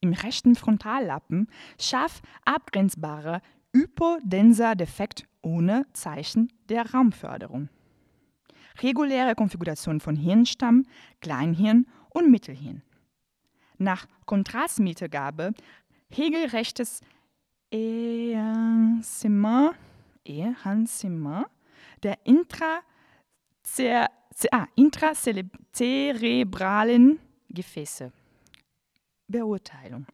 Im 0.00 0.14
rechten 0.14 0.56
Frontallappen 0.56 1.50
scharf 1.78 2.22
abgrenzbarer 2.46 3.42
hypodenser 3.74 4.74
Defekt 4.74 5.26
ohne 5.42 5.84
Zeichen 5.92 6.50
der 6.70 6.90
Raumförderung 6.92 7.68
reguläre 8.82 9.34
Konfiguration 9.34 10.00
von 10.00 10.16
Hirnstamm, 10.16 10.86
Kleinhirn 11.20 11.86
und 12.10 12.30
Mittelhirn. 12.30 12.82
Nach 13.78 14.06
Kontrastmittelgabe 14.26 15.54
regelrechtes 16.16 17.00
Enhancement 17.70 19.74
der 22.02 22.18
zer, 23.62 24.10
ah, 24.52 24.66
intracerebralen 24.74 27.18
Gefäße. 27.48 28.12
Beurteilung. 29.28 30.06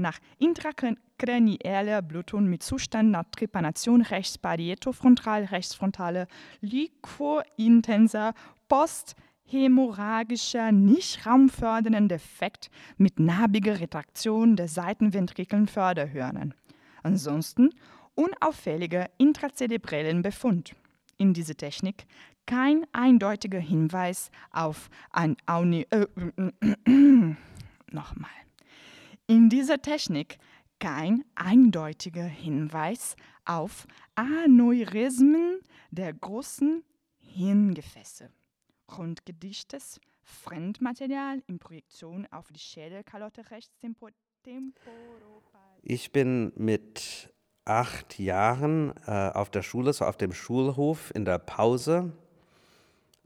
Nach 0.00 0.18
intrakranialer 0.38 2.00
Blutung 2.00 2.46
mit 2.46 2.62
Zustand 2.62 3.10
nach 3.10 3.24
Trepanation 3.30 4.00
rechts 4.00 4.38
parietofrontal, 4.38 5.44
rechtsfrontale 5.44 6.26
liquointenser 6.62 8.32
posthämorrhagischer, 8.66 10.72
nicht 10.72 11.26
raumfördernden 11.26 12.08
Defekt 12.08 12.70
mit 12.96 13.20
narbiger 13.20 13.78
Retraktion 13.78 14.56
der 14.56 14.68
Seitenventrikeln 14.68 15.66
Förderhörnern. 15.66 16.54
Ansonsten 17.02 17.68
unauffälliger 18.14 19.10
intrazerebrellen 19.18 20.22
Befund. 20.22 20.74
In 21.18 21.34
dieser 21.34 21.58
Technik 21.58 22.06
kein 22.46 22.86
eindeutiger 22.92 23.60
Hinweis 23.60 24.30
auf 24.50 24.88
ein 25.10 25.36
Auni 25.44 25.86
äh, 25.90 26.06
nochmal. 27.92 28.30
In 29.30 29.48
dieser 29.48 29.80
Technik 29.80 30.38
kein 30.80 31.24
eindeutiger 31.36 32.24
Hinweis 32.24 33.14
auf 33.44 33.86
Aneurysmen 34.16 35.60
der 35.92 36.12
großen 36.12 36.82
Hirngefäße. 37.18 38.28
Grundgedichtes 38.88 40.00
Fremdmaterial 40.24 41.44
in 41.46 41.60
Projektion 41.60 42.26
auf 42.32 42.50
die 42.50 42.58
Schädelkalotte 42.58 43.48
rechts 43.52 43.78
Ich 45.82 46.10
bin 46.10 46.52
mit 46.56 47.32
acht 47.64 48.18
Jahren 48.18 48.92
äh, 49.06 49.30
auf 49.32 49.50
der 49.50 49.62
Schule, 49.62 49.92
so 49.92 50.06
auf 50.06 50.16
dem 50.16 50.32
Schulhof 50.32 51.14
in 51.14 51.24
der 51.24 51.38
Pause 51.38 52.10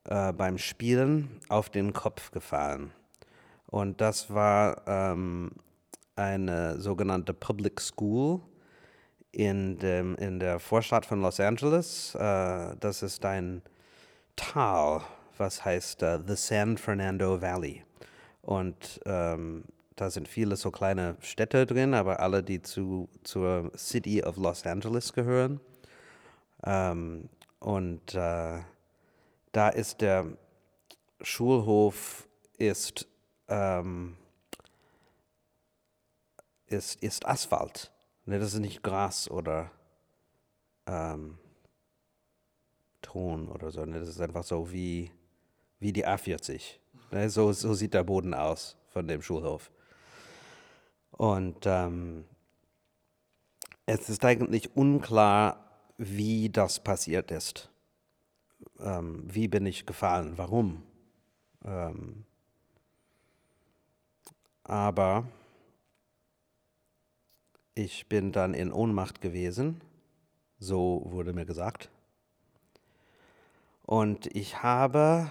äh, 0.05 0.35
beim 0.35 0.59
Spielen 0.59 1.41
auf 1.49 1.71
den 1.71 1.95
Kopf 1.95 2.31
gefallen. 2.31 2.93
Und 3.65 4.03
das 4.03 4.29
war 4.35 4.87
ähm, 4.87 5.51
eine 6.17 6.81
sogenannte 6.81 7.35
Public 7.35 7.81
School 7.81 8.41
in, 9.33 9.79
dem, 9.79 10.15
in 10.17 10.39
der 10.39 10.61
Vorstadt 10.61 11.07
von 11.07 11.21
Los 11.21 11.41
Angeles. 11.41 12.15
Äh, 12.15 12.77
das 12.79 13.03
ist 13.03 13.25
ein 13.25 13.63
Tal, 14.37 15.03
was 15.37 15.65
heißt 15.65 16.03
äh, 16.03 16.21
The 16.27 16.37
San 16.37 16.79
Fernando 16.79 17.41
Valley. 17.41 17.83
Und 18.43 19.01
ähm, 19.07 19.65
da 19.97 20.11
sind 20.11 20.29
viele 20.29 20.57
so 20.57 20.71
kleine 20.71 21.17
Städte 21.21 21.67
drin, 21.67 21.95
aber 21.95 22.21
alle, 22.21 22.43
die 22.43 22.63
zu, 22.63 23.09
zur 23.23 23.71
City 23.77 24.23
of 24.23 24.37
Los 24.37 24.67
Angeles 24.67 25.13
gehören. 25.13 25.61
Ähm, 26.65 27.29
und 27.61 28.15
äh, 28.15 28.61
da 29.53 29.69
ist 29.69 30.01
der 30.01 30.27
Schulhof 31.23 32.29
ist 32.59 33.09
ähm, 33.49 34.17
ist, 36.75 37.03
ist 37.03 37.27
Asphalt. 37.27 37.93
Ne, 38.27 38.39
das 38.39 38.55
ist 38.55 38.61
nicht 38.61 38.83
Gras 38.83 39.31
oder 39.31 39.71
ähm, 40.87 41.39
Ton 43.03 43.49
oder 43.49 43.71
so. 43.71 43.85
Ne, 43.85 44.01
das 44.01 44.09
ist 44.09 44.21
einfach 44.21 44.45
so 44.45 44.71
wie, 44.71 45.11
wie 45.79 45.93
die 45.93 46.07
A40. 46.07 46.79
Ne, 47.11 47.31
so, 47.31 47.53
so 47.53 47.75
sieht 47.75 47.95
der 47.95 48.05
Boden 48.05 48.35
aus 48.35 48.77
von 48.89 49.07
dem 49.09 49.23
Schulhof. 49.23 49.71
Und 51.11 51.65
ähm, 51.67 52.25
es 53.87 54.09
ist 54.09 54.25
eigentlich 54.25 54.77
unklar, 54.77 55.65
wie 55.99 56.51
das 56.51 56.83
passiert 56.83 57.31
ist. 57.31 57.71
Ähm, 58.81 59.25
wie 59.27 59.49
bin 59.49 59.67
ich 59.67 59.87
gefallen? 59.87 60.33
Warum? 60.37 60.83
Ähm, 61.65 62.25
aber 64.65 65.29
ich 67.75 68.09
bin 68.09 68.33
dann 68.33 68.55
in 68.55 68.73
Ohnmacht 68.73 69.21
gewesen, 69.21 69.81
so 70.59 71.03
wurde 71.07 71.33
mir 71.33 71.45
gesagt. 71.45 71.91
Und 73.83 74.35
ich 74.35 74.63
habe 74.63 75.29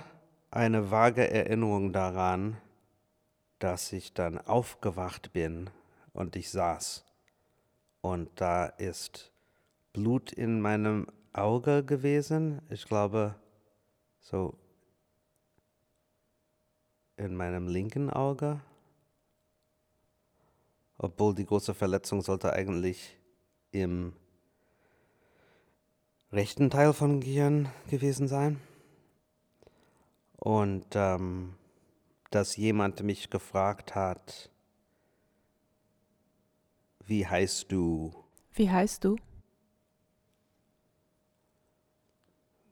eine 0.51 0.91
vage 0.91 1.29
Erinnerung 1.29 1.93
daran, 1.93 2.57
dass 3.59 3.93
ich 3.93 4.13
dann 4.13 4.37
aufgewacht 4.37 5.33
bin 5.33 5.69
und 6.11 6.35
ich 6.35 6.51
saß. 6.51 7.05
Und 8.01 8.29
da 8.35 8.65
ist 8.65 9.31
Blut 9.93 10.31
in 10.33 10.59
meinem 10.59 11.07
Auge 11.31 11.83
gewesen. 11.83 12.61
Ich 12.69 12.85
glaube, 12.85 13.35
so 14.19 14.55
in 17.15 17.35
meinem 17.35 17.67
linken 17.67 18.09
Auge 18.09 18.59
obwohl 21.03 21.35
die 21.35 21.45
große 21.45 21.73
Verletzung 21.73 22.21
sollte 22.21 22.53
eigentlich 22.53 23.17
im 23.71 24.13
rechten 26.31 26.69
Teil 26.69 26.93
von 26.93 27.19
Gehirn 27.19 27.69
gewesen 27.89 28.29
sein. 28.29 28.61
Und 30.37 30.87
ähm, 30.93 31.55
dass 32.31 32.55
jemand 32.55 33.03
mich 33.03 33.29
gefragt 33.29 33.95
hat, 33.95 34.49
wie 37.05 37.27
heißt 37.27 37.69
du? 37.69 38.13
Wie 38.53 38.71
heißt 38.71 39.03
du? 39.03 39.17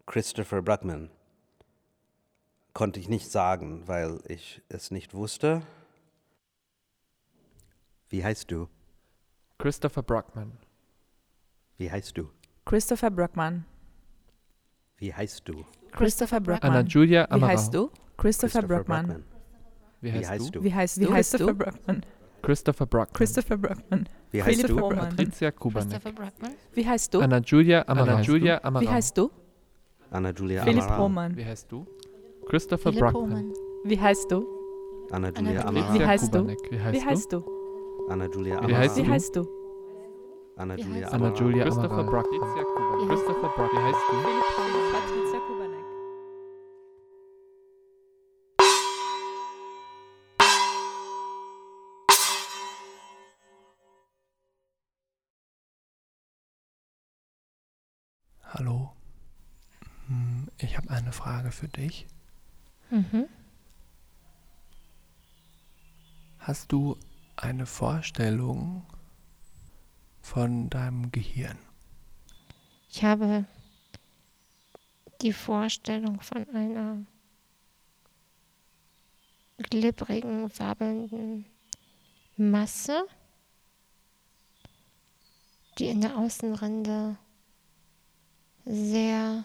Christopher 0.05 0.61
Bruckman. 0.61 1.11
Konnte 2.73 3.01
ich 3.01 3.09
nicht 3.09 3.29
sagen, 3.29 3.87
weil 3.89 4.21
ich 4.27 4.61
es 4.69 4.89
nicht 4.89 5.13
wusste. 5.13 5.63
Wie 8.11 8.21
heißt 8.23 8.51
du? 8.51 8.67
Christopher 9.57 10.03
Brockman. 10.03 10.51
Wie 11.77 11.89
heißt 11.89 12.17
du? 12.17 12.29
Christopher 12.65 13.09
Brockman. 13.09 13.63
Wie 14.97 15.13
heißt 15.13 15.47
du? 15.47 15.63
Christopher 15.93 16.41
Brockman. 16.41 16.71
Anna 16.71 16.81
Julia 16.81 17.23
Wie 17.29 17.31
Amaral. 17.35 17.55
heißt 17.55 17.73
du? 17.73 17.89
Christopher 18.17 18.63
Brockman. 18.63 19.23
Wie 20.01 20.11
heißt, 20.11 20.53
du? 20.55 20.61
Wie 20.61 20.73
heißt 20.73 20.99
Wie 20.99 21.05
du? 21.05 21.13
heißt 21.13 21.31
Christopher 21.31 21.53
du? 21.53 21.57
Brockman. 21.57 22.05
Christopher 22.41 22.85
Brockman. 22.85 23.13
Christopher 23.13 23.57
Brockman. 23.57 24.09
Wie 24.31 24.43
heißt 24.43 24.61
Philipp 24.61 24.75
du? 24.77 24.83
Roman. 24.83 25.09
Patricia 25.09 25.51
Kubanek. 25.51 25.89
Christopher 25.89 26.11
Brockman. 26.11 26.51
Wie 26.73 26.85
heißt 26.85 27.13
du? 27.13 27.21
Anna 27.21 27.37
Julia 27.39 27.83
Amaral. 27.87 28.09
Anna 28.15 28.21
Julia 28.23 28.57
Wie 28.59 28.63
Amaral. 28.65 28.91
heißt 28.91 29.17
du? 29.17 29.31
Anna 30.09 30.31
Julia 30.31 30.63
Philipp 30.65 30.83
Amaral. 30.83 30.99
Roman. 30.99 31.37
Wie 31.37 31.45
heißt 31.45 31.71
du? 31.71 31.87
Christopher 32.49 32.91
Philipp 32.91 33.09
Brockman. 33.09 33.53
Wie 33.85 33.97
heißt 33.99 34.29
du? 34.29 34.45
Anna 35.11 35.29
Julia. 35.29 35.65
Amaral. 35.65 35.93
Wie 35.99 36.05
heißt 36.05 36.35
du? 36.35 36.47
Wie 36.47 36.79
heißt, 36.79 36.93
Wie 36.93 37.05
heißt 37.05 37.31
du? 37.31 37.60
Anna 38.11 38.25
Julia 38.25 38.55
Wie 38.55 38.57
Amaral. 38.65 38.77
heißt 38.77 38.97
Wie 38.97 39.03
du? 39.03 39.11
heißt 39.11 39.35
du? 39.35 39.47
Anna 40.57 40.75
Wie 40.77 40.81
Julia 40.81 41.05
heißt 41.05 41.13
du? 41.13 41.15
Anna. 41.15 41.33
Julia 41.35 41.63
Christopher. 41.63 42.07
Wie 42.07 43.09
heißt 43.09 43.09
Christopher 43.09 43.49
Brockman. 43.55 43.69
Wie 43.71 43.87
heißt 43.87 44.05
du? 44.11 44.91
Patricia 44.91 45.39
Kubanek. 45.47 45.85
Hallo. 58.43 58.91
Hm, 60.07 60.47
Ich 60.57 60.77
habe 60.77 60.89
eine 60.89 61.11
Frage 61.11 61.51
für 61.51 61.67
dich. 61.67 62.07
Mhm. 62.89 63.27
Hast 66.39 66.71
du 66.71 66.97
eine 67.41 67.65
Vorstellung 67.65 68.85
von 70.21 70.69
deinem 70.69 71.11
Gehirn? 71.11 71.57
Ich 72.89 73.03
habe 73.03 73.45
die 75.21 75.33
Vorstellung 75.33 76.21
von 76.21 76.47
einer 76.49 76.97
glibbrigen, 79.57 80.51
wabbelnden 80.59 81.45
Masse, 82.37 83.05
die 85.77 85.87
in 85.87 86.01
der 86.01 86.17
Außenrinde 86.17 87.17
sehr 88.65 89.43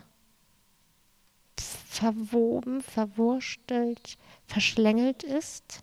verwoben, 1.56 2.82
verwurstelt, 2.82 4.18
verschlängelt 4.46 5.22
ist, 5.22 5.82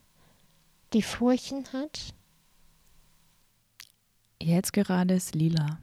die 0.93 1.01
Furchen 1.01 1.65
hat. 1.73 2.13
Jetzt 4.41 4.73
gerade 4.73 5.15
ist 5.15 5.36
lila. 5.36 5.79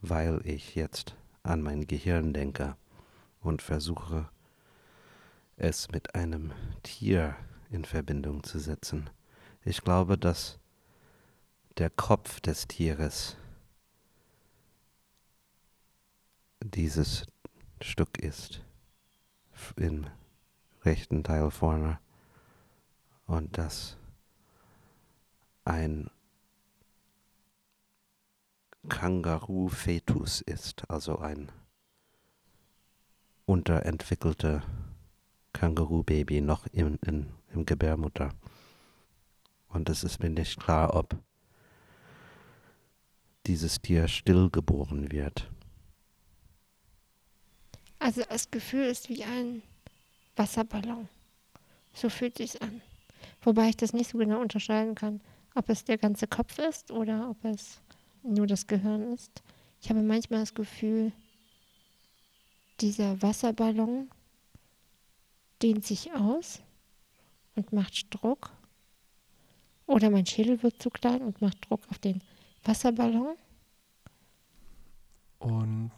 Weil 0.00 0.40
ich 0.44 0.74
jetzt 0.74 1.14
an 1.42 1.62
mein 1.62 1.86
Gehirn 1.86 2.32
denke 2.32 2.76
und 3.40 3.62
versuche, 3.62 4.28
es 5.56 5.90
mit 5.90 6.14
einem 6.14 6.52
Tier 6.82 7.36
in 7.70 7.84
Verbindung 7.84 8.42
zu 8.42 8.58
setzen. 8.58 9.08
Ich 9.64 9.82
glaube, 9.82 10.18
dass 10.18 10.58
der 11.78 11.90
Kopf 11.90 12.40
des 12.40 12.66
Tieres 12.66 13.36
dieses 16.60 17.26
Stück 17.80 18.18
ist 18.18 18.62
im 19.76 20.06
rechten 20.82 21.22
Teil 21.22 21.50
vorne 21.50 21.98
und 23.26 23.56
das 23.58 23.96
ein 25.64 26.10
Känguru-Fetus 28.88 30.42
ist, 30.42 30.88
also 30.90 31.18
ein 31.18 31.50
unterentwickelte 33.46 34.62
Känguru-Baby 35.52 36.40
noch 36.40 36.66
in, 36.66 36.96
in, 37.06 37.32
im 37.52 37.64
Gebärmutter. 37.64 38.30
Und 39.68 39.88
es 39.88 40.04
ist 40.04 40.20
mir 40.20 40.30
nicht 40.30 40.60
klar, 40.60 40.94
ob 40.94 41.16
dieses 43.46 43.80
Tier 43.80 44.08
stillgeboren 44.08 45.10
wird. 45.10 45.50
Also 47.98 48.22
das 48.28 48.50
Gefühl 48.50 48.84
ist 48.84 49.08
wie 49.08 49.24
ein 49.24 49.62
Wasserballon. 50.36 51.08
So 51.94 52.08
fühlt 52.08 52.36
sich's 52.38 52.56
an. 52.56 52.82
Wobei 53.44 53.68
ich 53.68 53.76
das 53.76 53.92
nicht 53.92 54.10
so 54.10 54.18
genau 54.18 54.40
unterscheiden 54.40 54.94
kann, 54.94 55.20
ob 55.54 55.68
es 55.68 55.84
der 55.84 55.98
ganze 55.98 56.26
Kopf 56.26 56.58
ist 56.58 56.90
oder 56.90 57.30
ob 57.30 57.44
es 57.44 57.80
nur 58.22 58.46
das 58.46 58.66
Gehirn 58.66 59.12
ist. 59.12 59.42
Ich 59.80 59.90
habe 59.90 60.02
manchmal 60.02 60.40
das 60.40 60.54
Gefühl, 60.54 61.12
dieser 62.80 63.20
Wasserballon 63.20 64.08
dehnt 65.62 65.84
sich 65.84 66.12
aus 66.14 66.60
und 67.54 67.72
macht 67.72 68.06
Druck. 68.10 68.50
Oder 69.86 70.08
mein 70.08 70.24
Schädel 70.24 70.62
wird 70.62 70.82
zu 70.82 70.88
klein 70.88 71.20
und 71.20 71.42
macht 71.42 71.68
Druck 71.68 71.82
auf 71.90 71.98
den 71.98 72.22
Wasserballon. 72.64 73.36
Und 75.38 75.92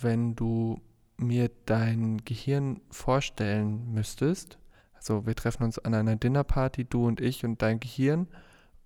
wenn 0.00 0.34
du 0.34 0.80
mir 1.16 1.48
dein 1.66 2.24
Gehirn 2.24 2.80
vorstellen 2.90 3.92
müsstest, 3.92 4.58
also 5.02 5.26
wir 5.26 5.34
treffen 5.34 5.64
uns 5.64 5.80
an 5.80 5.94
einer 5.94 6.14
Dinnerparty, 6.14 6.84
du 6.84 7.06
und 7.08 7.20
ich 7.20 7.44
und 7.44 7.60
dein 7.60 7.80
Gehirn, 7.80 8.28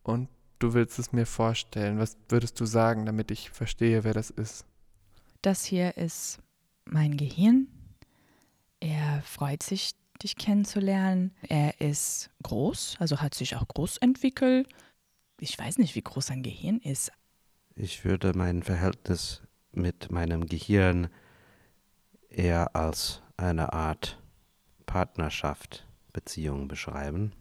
und 0.02 0.30
du 0.58 0.72
willst 0.72 0.98
es 0.98 1.12
mir 1.12 1.26
vorstellen, 1.26 1.98
was 1.98 2.16
würdest 2.30 2.58
du 2.58 2.64
sagen, 2.64 3.04
damit 3.04 3.30
ich 3.30 3.50
verstehe, 3.50 4.02
wer 4.02 4.14
das 4.14 4.30
ist? 4.30 4.64
Das 5.42 5.64
hier 5.64 5.98
ist 5.98 6.38
mein 6.86 7.18
Gehirn. 7.18 7.68
Er 8.80 9.20
freut 9.22 9.62
sich, 9.62 9.92
dich 10.22 10.36
kennenzulernen. 10.36 11.34
Er 11.42 11.80
ist 11.82 12.30
groß, 12.42 12.96
also 12.98 13.20
hat 13.20 13.34
sich 13.34 13.56
auch 13.56 13.68
groß 13.68 13.98
entwickelt. 13.98 14.68
Ich 15.38 15.58
weiß 15.58 15.76
nicht, 15.76 15.94
wie 15.96 16.02
groß 16.02 16.28
sein 16.28 16.42
Gehirn 16.42 16.78
ist. 16.78 17.12
Ich 17.74 18.06
würde 18.06 18.32
mein 18.34 18.62
Verhältnis 18.62 19.42
mit 19.72 20.10
meinem 20.10 20.46
Gehirn 20.46 21.08
eher 22.30 22.74
als 22.74 23.20
eine 23.36 23.74
Art 23.74 24.18
Partnerschaft, 24.86 25.86
Beziehung 26.16 26.66
beschreiben. 26.66 27.32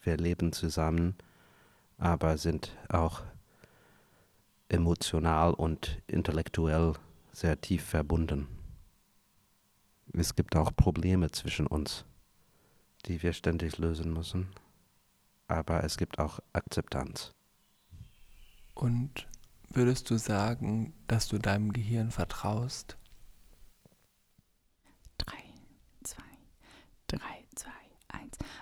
Wir 0.00 0.16
leben 0.16 0.54
zusammen, 0.54 1.16
aber 1.98 2.38
sind 2.38 2.74
auch 2.88 3.22
emotional 4.70 5.52
und 5.52 6.00
intellektuell 6.06 6.94
sehr 7.30 7.60
tief 7.60 7.84
verbunden. 7.84 8.48
Es 10.14 10.34
gibt 10.34 10.56
auch 10.56 10.74
Probleme 10.74 11.30
zwischen 11.30 11.66
uns, 11.66 12.06
die 13.04 13.22
wir 13.22 13.34
ständig 13.34 13.76
lösen 13.76 14.10
müssen, 14.10 14.48
aber 15.48 15.84
es 15.84 15.98
gibt 15.98 16.18
auch 16.18 16.40
Akzeptanz. 16.54 17.32
Und 18.74 19.28
würdest 19.68 20.08
du 20.08 20.16
sagen, 20.16 20.94
dass 21.06 21.28
du 21.28 21.36
deinem 21.36 21.74
Gehirn 21.74 22.10
vertraust? 22.10 22.96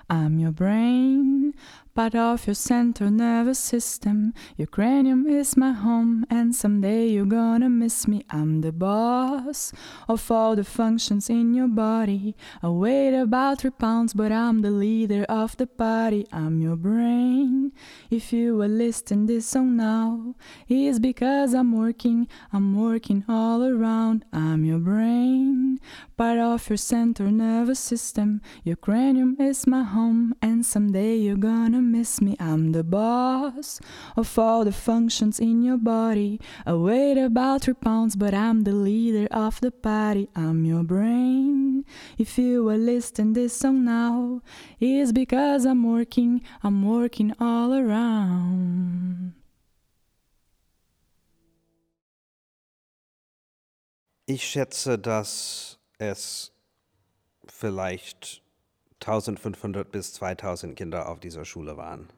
I'm 0.08 0.38
your 0.38 0.52
brain, 0.52 1.54
part 1.94 2.14
of 2.14 2.46
your 2.46 2.54
central 2.54 3.10
nervous 3.10 3.58
system. 3.58 4.32
Your 4.56 4.66
cranium 4.66 5.26
is 5.26 5.56
my 5.56 5.72
home, 5.72 6.24
and 6.30 6.54
someday 6.54 7.08
you're 7.08 7.26
gonna 7.26 7.68
miss 7.68 8.06
me. 8.06 8.24
I'm 8.30 8.60
the 8.60 8.72
boss 8.72 9.72
of 10.08 10.30
all 10.30 10.56
the 10.56 10.64
functions 10.64 11.28
in 11.28 11.54
your 11.54 11.68
body. 11.68 12.36
I 12.62 12.68
weigh 12.68 13.14
about 13.14 13.60
three 13.60 13.70
pounds, 13.70 14.14
but 14.14 14.30
I'm 14.30 14.62
the 14.62 14.70
leader 14.70 15.24
of 15.28 15.56
the 15.56 15.66
party. 15.66 16.26
I'm 16.32 16.60
your 16.60 16.76
brain. 16.76 17.72
If 18.10 18.32
you 18.32 18.60
are 18.62 18.68
listening 18.68 19.26
this 19.26 19.46
song 19.46 19.76
now, 19.76 20.34
it's 20.68 20.98
because 20.98 21.54
I'm 21.54 21.76
working, 21.76 22.28
I'm 22.52 22.76
working 22.76 23.24
all 23.28 23.64
around. 23.64 24.24
I'm 24.32 24.64
your 24.64 24.78
brain, 24.78 25.80
part 26.16 26.38
of 26.38 26.68
your 26.68 26.76
central 26.76 27.30
nervous 27.30 27.80
system. 27.80 28.40
Your 28.64 28.76
cranium 28.76 29.36
is 29.40 29.66
my 29.66 29.82
home, 29.82 30.34
and 30.40 30.64
someday 30.64 31.16
you're 31.16 31.36
gonna 31.36 31.79
miss 31.80 32.20
me. 32.20 32.36
I'm 32.38 32.72
the 32.72 32.84
boss 32.84 33.80
of 34.16 34.38
all 34.38 34.64
the 34.64 34.72
functions 34.72 35.40
in 35.40 35.62
your 35.62 35.78
body. 35.78 36.40
I 36.66 36.74
weigh 36.74 37.18
about 37.20 37.62
three 37.62 37.74
pounds, 37.74 38.16
but 38.16 38.34
I'm 38.34 38.62
the 38.62 38.72
leader 38.72 39.26
of 39.30 39.60
the 39.60 39.70
party. 39.70 40.28
I'm 40.34 40.64
your 40.64 40.82
brain. 40.82 41.84
If 42.18 42.38
you 42.38 42.68
are 42.68 42.78
listening 42.78 43.32
this 43.32 43.56
song 43.56 43.84
now, 43.84 44.42
it's 44.78 45.12
because 45.12 45.64
I'm 45.64 45.84
working, 45.84 46.42
I'm 46.62 46.84
working 46.84 47.32
all 47.40 47.72
around. 47.72 49.34
Ich 54.26 54.44
schätze, 54.44 54.96
dass 54.96 55.80
es 55.98 56.52
vielleicht 57.48 58.39
1500 59.00 59.90
bis 59.90 60.12
2000 60.14 60.76
Kinder 60.76 61.08
auf 61.08 61.20
dieser 61.20 61.44
Schule 61.44 61.76
waren. 61.76 62.08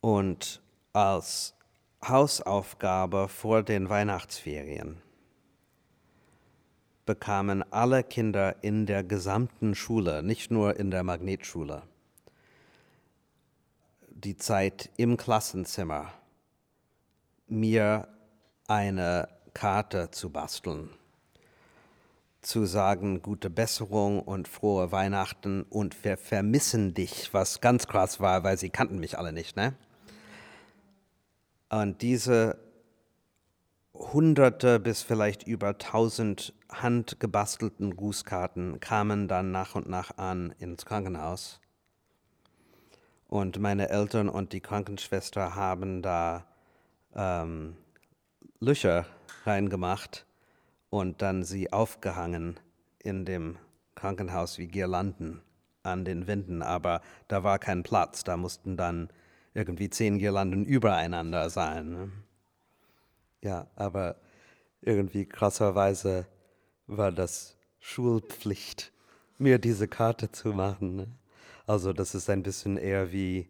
Und 0.00 0.62
als 0.92 1.54
Hausaufgabe 2.06 3.28
vor 3.28 3.62
den 3.62 3.88
Weihnachtsferien 3.88 5.02
bekamen 7.06 7.64
alle 7.72 8.04
Kinder 8.04 8.62
in 8.62 8.86
der 8.86 9.02
gesamten 9.02 9.74
Schule, 9.74 10.22
nicht 10.22 10.50
nur 10.50 10.78
in 10.78 10.90
der 10.90 11.02
Magnetschule, 11.02 11.82
die 14.08 14.36
Zeit 14.36 14.90
im 14.96 15.16
Klassenzimmer, 15.16 16.12
mir 17.48 18.06
eine 18.68 19.28
Karte 19.54 20.10
zu 20.12 20.30
basteln 20.30 20.90
zu 22.42 22.64
sagen, 22.64 23.22
gute 23.22 23.50
Besserung 23.50 24.20
und 24.20 24.48
frohe 24.48 24.92
Weihnachten 24.92 25.62
und 25.62 26.04
wir 26.04 26.16
vermissen 26.16 26.94
dich, 26.94 27.32
was 27.34 27.60
ganz 27.60 27.86
krass 27.86 28.20
war, 28.20 28.44
weil 28.44 28.56
sie 28.58 28.70
kannten 28.70 28.98
mich 28.98 29.18
alle 29.18 29.32
nicht, 29.32 29.56
ne? 29.56 29.74
Und 31.68 32.02
diese 32.02 32.58
hunderte 33.94 34.80
bis 34.80 35.02
vielleicht 35.02 35.46
über 35.46 35.78
tausend 35.78 36.54
handgebastelten 36.70 37.96
Grußkarten 37.96 38.80
kamen 38.80 39.28
dann 39.28 39.52
nach 39.52 39.74
und 39.74 39.88
nach 39.88 40.16
an 40.16 40.54
ins 40.58 40.86
Krankenhaus. 40.86 41.60
Und 43.28 43.60
meine 43.60 43.90
Eltern 43.90 44.28
und 44.28 44.52
die 44.52 44.60
Krankenschwester 44.60 45.54
haben 45.54 46.02
da 46.02 46.46
ähm, 47.14 47.76
Löcher 48.58 49.06
reingemacht 49.44 50.26
und 50.90 51.22
dann 51.22 51.44
sie 51.44 51.72
aufgehangen 51.72 52.58
in 52.98 53.24
dem 53.24 53.56
Krankenhaus 53.94 54.58
wie 54.58 54.66
Girlanden 54.66 55.42
an 55.82 56.04
den 56.04 56.26
Wänden, 56.26 56.62
aber 56.62 57.00
da 57.28 57.42
war 57.42 57.58
kein 57.58 57.82
Platz, 57.82 58.24
da 58.24 58.36
mussten 58.36 58.76
dann 58.76 59.08
irgendwie 59.54 59.88
zehn 59.88 60.18
Girlanden 60.18 60.64
übereinander 60.64 61.48
sein. 61.48 61.90
Ne? 61.90 62.12
Ja, 63.42 63.66
aber 63.76 64.16
irgendwie 64.82 65.26
krasserweise 65.26 66.26
war 66.86 67.12
das 67.12 67.56
Schulpflicht, 67.78 68.92
mir 69.38 69.58
diese 69.58 69.88
Karte 69.88 70.30
zu 70.32 70.48
machen. 70.52 70.96
Ne? 70.96 71.06
Also 71.66 71.92
das 71.92 72.14
ist 72.14 72.28
ein 72.28 72.42
bisschen 72.42 72.76
eher 72.76 73.12
wie 73.12 73.48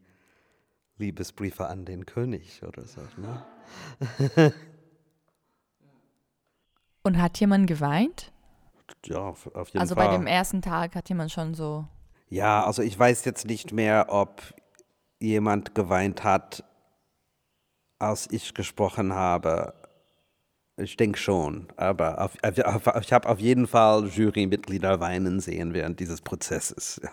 Liebesbriefe 0.99 1.67
an 1.67 1.85
den 1.85 2.07
König 2.07 2.63
oder 2.63 2.85
so. 2.85 3.01
Ne? 3.17 3.45
Und 7.03 7.21
hat 7.21 7.39
jemand 7.41 7.67
geweint? 7.67 8.33
Ja, 9.07 9.19
auf, 9.19 9.47
auf 9.55 9.69
jeden 9.69 9.81
Also 9.81 9.95
Fall. 9.95 10.09
bei 10.09 10.17
dem 10.17 10.27
ersten 10.27 10.63
Tag 10.63 10.95
hat 10.95 11.09
jemand 11.09 11.33
schon 11.33 11.55
so. 11.55 11.87
Ja, 12.29 12.65
also 12.65 12.83
ich 12.83 12.99
weiß 12.99 13.25
jetzt 13.25 13.47
nicht 13.47 13.73
mehr, 13.73 14.07
ob 14.09 14.43
jemand 15.19 15.75
geweint 15.75 16.25
hat, 16.25 16.65
als 17.99 18.29
ich 18.31 18.55
gesprochen 18.55 19.15
habe. 19.15 19.75
Ich 20.77 20.97
denke 20.97 21.19
schon, 21.19 21.69
aber 21.77 22.23
auf, 22.23 22.37
auf, 22.43 23.03
ich 23.03 23.13
habe 23.13 23.29
auf 23.29 23.39
jeden 23.39 23.67
Fall 23.67 24.07
Jurymitglieder 24.07 24.99
weinen 25.01 25.41
sehen 25.41 25.75
während 25.75 26.01
dieses 26.01 26.23
Prozesses. 26.23 27.01
Ja. 27.03 27.13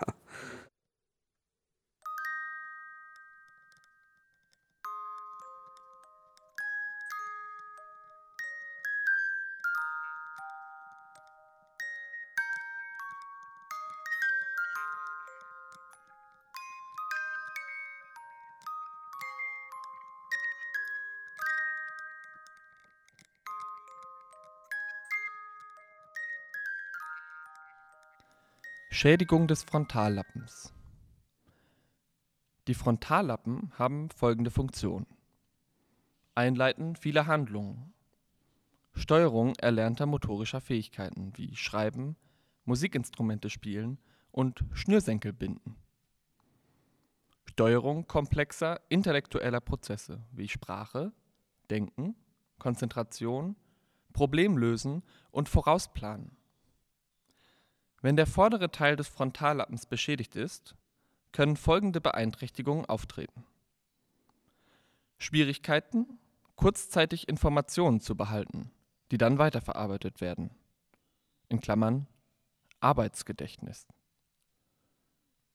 Schädigung 29.08 29.48
des 29.48 29.64
Frontallappens. 29.64 30.74
Die 32.68 32.74
Frontallappen 32.74 33.72
haben 33.80 34.10
folgende 34.10 34.52
Funktion. 34.52 35.08
Einleiten 36.36 36.98
vieler 36.98 37.26
Handlungen. 37.26 37.94
Steuerung 38.92 39.56
erlernter 39.56 40.08
motorischer 40.08 40.60
Fähigkeiten 40.60 41.32
wie 41.38 41.56
Schreiben, 41.56 42.18
Musikinstrumente 42.66 43.50
spielen 43.50 43.98
und 44.32 44.66
Schnürsenkel 44.74 45.32
binden. 45.32 45.78
Steuerung 47.46 48.08
komplexer 48.08 48.82
intellektueller 48.90 49.62
Prozesse 49.62 50.22
wie 50.34 50.50
Sprache, 50.50 51.14
Denken, 51.70 52.14
Konzentration, 52.60 53.56
Problemlösen 54.12 55.02
und 55.32 55.48
Vorausplanen. 55.48 56.37
Wenn 58.02 58.16
der 58.16 58.28
vordere 58.28 58.72
Teil 58.72 58.96
des 58.96 59.08
Frontallappens 59.08 59.86
beschädigt 59.86 60.36
ist, 60.36 60.76
können 61.32 61.58
folgende 61.58 62.02
Beeinträchtigungen 62.02 62.86
auftreten. 62.86 63.44
Schwierigkeiten, 65.18 66.20
kurzzeitig 66.56 67.28
Informationen 67.28 68.00
zu 68.00 68.16
behalten, 68.16 68.72
die 69.12 69.18
dann 69.18 69.40
weiterverarbeitet 69.40 70.22
werden. 70.22 70.52
In 71.50 71.60
Klammern 71.60 72.08
Arbeitsgedächtnis. 72.80 73.88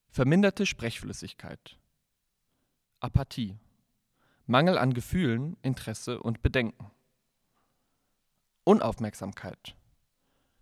Verminderte 0.09 0.67
Sprechflüssigkeit. 0.67 1.79
Apathie. 3.01 3.57
Mangel 4.47 4.77
an 4.77 4.93
Gefühlen, 4.93 5.57
Interesse 5.63 6.21
und 6.21 6.43
Bedenken. 6.43 6.91
Unaufmerksamkeit. 8.65 9.77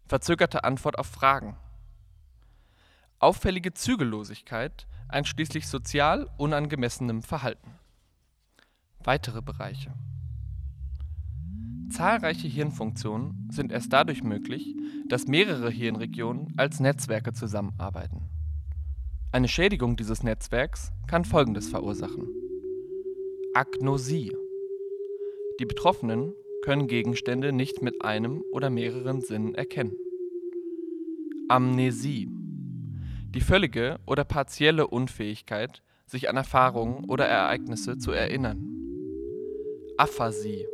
Verzögerte 0.06 0.64
Antwort 0.64 0.98
auf 0.98 1.06
Fragen. 1.06 1.56
Auffällige 3.20 3.74
Zügellosigkeit, 3.74 4.86
einschließlich 5.08 5.68
sozial 5.68 6.30
unangemessenem 6.38 7.22
Verhalten. 7.22 7.74
Weitere 8.98 9.42
Bereiche. 9.42 9.92
Zahlreiche 11.90 12.48
Hirnfunktionen 12.48 13.50
sind 13.52 13.72
erst 13.72 13.92
dadurch 13.92 14.22
möglich, 14.22 14.74
dass 15.10 15.26
mehrere 15.26 15.70
Hirnregionen 15.70 16.54
als 16.56 16.80
Netzwerke 16.80 17.34
zusammenarbeiten. 17.34 18.30
Eine 19.32 19.48
Schädigung 19.48 19.96
dieses 19.96 20.22
Netzwerks 20.22 20.90
kann 21.06 21.26
Folgendes 21.26 21.68
verursachen. 21.68 22.26
Agnosie. 23.52 24.34
Die 25.60 25.66
Betroffenen 25.66 26.32
können 26.62 26.86
Gegenstände 26.86 27.52
nicht 27.52 27.82
mit 27.82 28.02
einem 28.02 28.42
oder 28.50 28.70
mehreren 28.70 29.20
Sinnen 29.20 29.54
erkennen. 29.54 29.92
Amnesie. 31.48 32.39
Die 33.34 33.40
völlige 33.40 34.00
oder 34.06 34.24
partielle 34.24 34.88
Unfähigkeit, 34.88 35.84
sich 36.06 36.28
an 36.28 36.36
Erfahrungen 36.36 37.08
oder 37.08 37.26
Ereignisse 37.26 37.96
zu 37.96 38.10
erinnern. 38.10 38.66
Aphasie. 39.96 40.66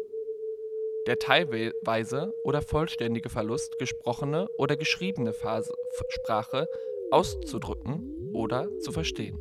Der 1.06 1.18
teilweise 1.18 2.32
oder 2.44 2.62
vollständige 2.62 3.28
Verlust 3.28 3.78
gesprochene 3.78 4.48
oder 4.56 4.76
geschriebene 4.76 5.34
Phase, 5.34 5.74
Sprache 6.08 6.66
auszudrücken 7.10 8.32
oder 8.32 8.68
zu 8.80 8.90
verstehen. 8.90 9.38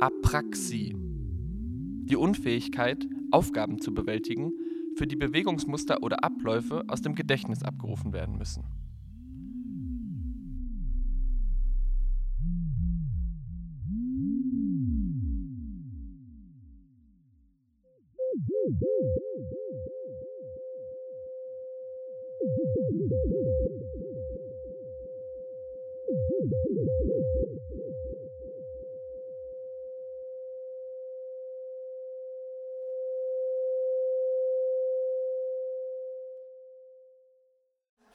Apraxie. 0.00 0.94
Die 0.96 2.16
Unfähigkeit, 2.16 3.04
Aufgaben 3.30 3.78
zu 3.80 3.92
bewältigen, 3.92 4.52
für 4.96 5.06
die 5.06 5.16
Bewegungsmuster 5.16 6.02
oder 6.02 6.24
Abläufe 6.24 6.84
aus 6.88 7.02
dem 7.02 7.14
Gedächtnis 7.14 7.62
abgerufen 7.62 8.14
werden 8.14 8.38
müssen. 8.38 8.64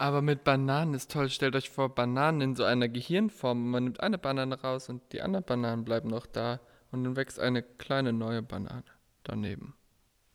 Aber 0.01 0.23
mit 0.23 0.43
Bananen 0.43 0.95
ist 0.95 1.11
toll. 1.11 1.29
Stellt 1.29 1.55
euch 1.55 1.69
vor, 1.69 1.93
Bananen 1.93 2.41
in 2.41 2.55
so 2.55 2.63
einer 2.63 2.89
Gehirnform. 2.89 3.69
Man 3.69 3.83
nimmt 3.83 3.99
eine 3.99 4.17
Banane 4.17 4.59
raus 4.59 4.89
und 4.89 5.03
die 5.13 5.21
anderen 5.21 5.45
Bananen 5.45 5.85
bleiben 5.85 6.09
noch 6.09 6.25
da. 6.25 6.59
Und 6.91 7.03
dann 7.03 7.15
wächst 7.15 7.39
eine 7.39 7.61
kleine 7.61 8.11
neue 8.11 8.41
Banane 8.41 8.83
daneben, 9.21 9.75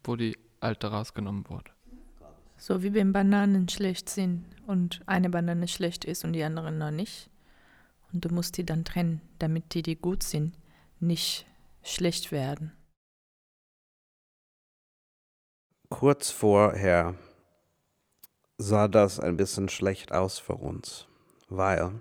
wo 0.04 0.14
die 0.14 0.38
alte 0.60 0.92
rausgenommen 0.92 1.48
wurde. 1.48 1.72
So 2.56 2.84
wie 2.84 2.94
wenn 2.94 3.12
Bananen 3.12 3.68
schlecht 3.68 4.08
sind 4.08 4.44
und 4.68 5.02
eine 5.06 5.30
Banane 5.30 5.66
schlecht 5.66 6.04
ist 6.04 6.24
und 6.24 6.34
die 6.34 6.44
andere 6.44 6.70
noch 6.70 6.92
nicht. 6.92 7.28
Und 8.12 8.24
du 8.24 8.32
musst 8.32 8.58
die 8.58 8.64
dann 8.64 8.84
trennen, 8.84 9.20
damit 9.40 9.74
die, 9.74 9.82
die 9.82 9.96
gut 9.96 10.22
sind, 10.22 10.56
nicht 11.00 11.44
schlecht 11.82 12.30
werden. 12.30 12.70
Kurz 15.88 16.30
vorher 16.30 17.16
sah 18.58 18.88
das 18.88 19.20
ein 19.20 19.36
bisschen 19.36 19.68
schlecht 19.68 20.12
aus 20.12 20.38
für 20.38 20.54
uns, 20.54 21.06
weil 21.48 21.92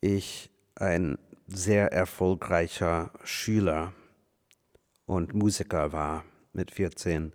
ich 0.00 0.50
ein 0.76 1.18
sehr 1.46 1.92
erfolgreicher 1.92 3.10
Schüler 3.24 3.92
und 5.06 5.34
Musiker 5.34 5.92
war 5.92 6.24
mit 6.52 6.70
14 6.70 7.32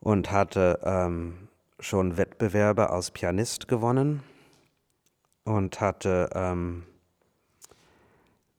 und 0.00 0.30
hatte 0.30 0.80
ähm, 0.82 1.48
schon 1.78 2.16
Wettbewerbe 2.16 2.90
als 2.90 3.10
Pianist 3.10 3.68
gewonnen 3.68 4.22
und 5.44 5.80
hatte 5.80 6.30
ähm, 6.34 6.84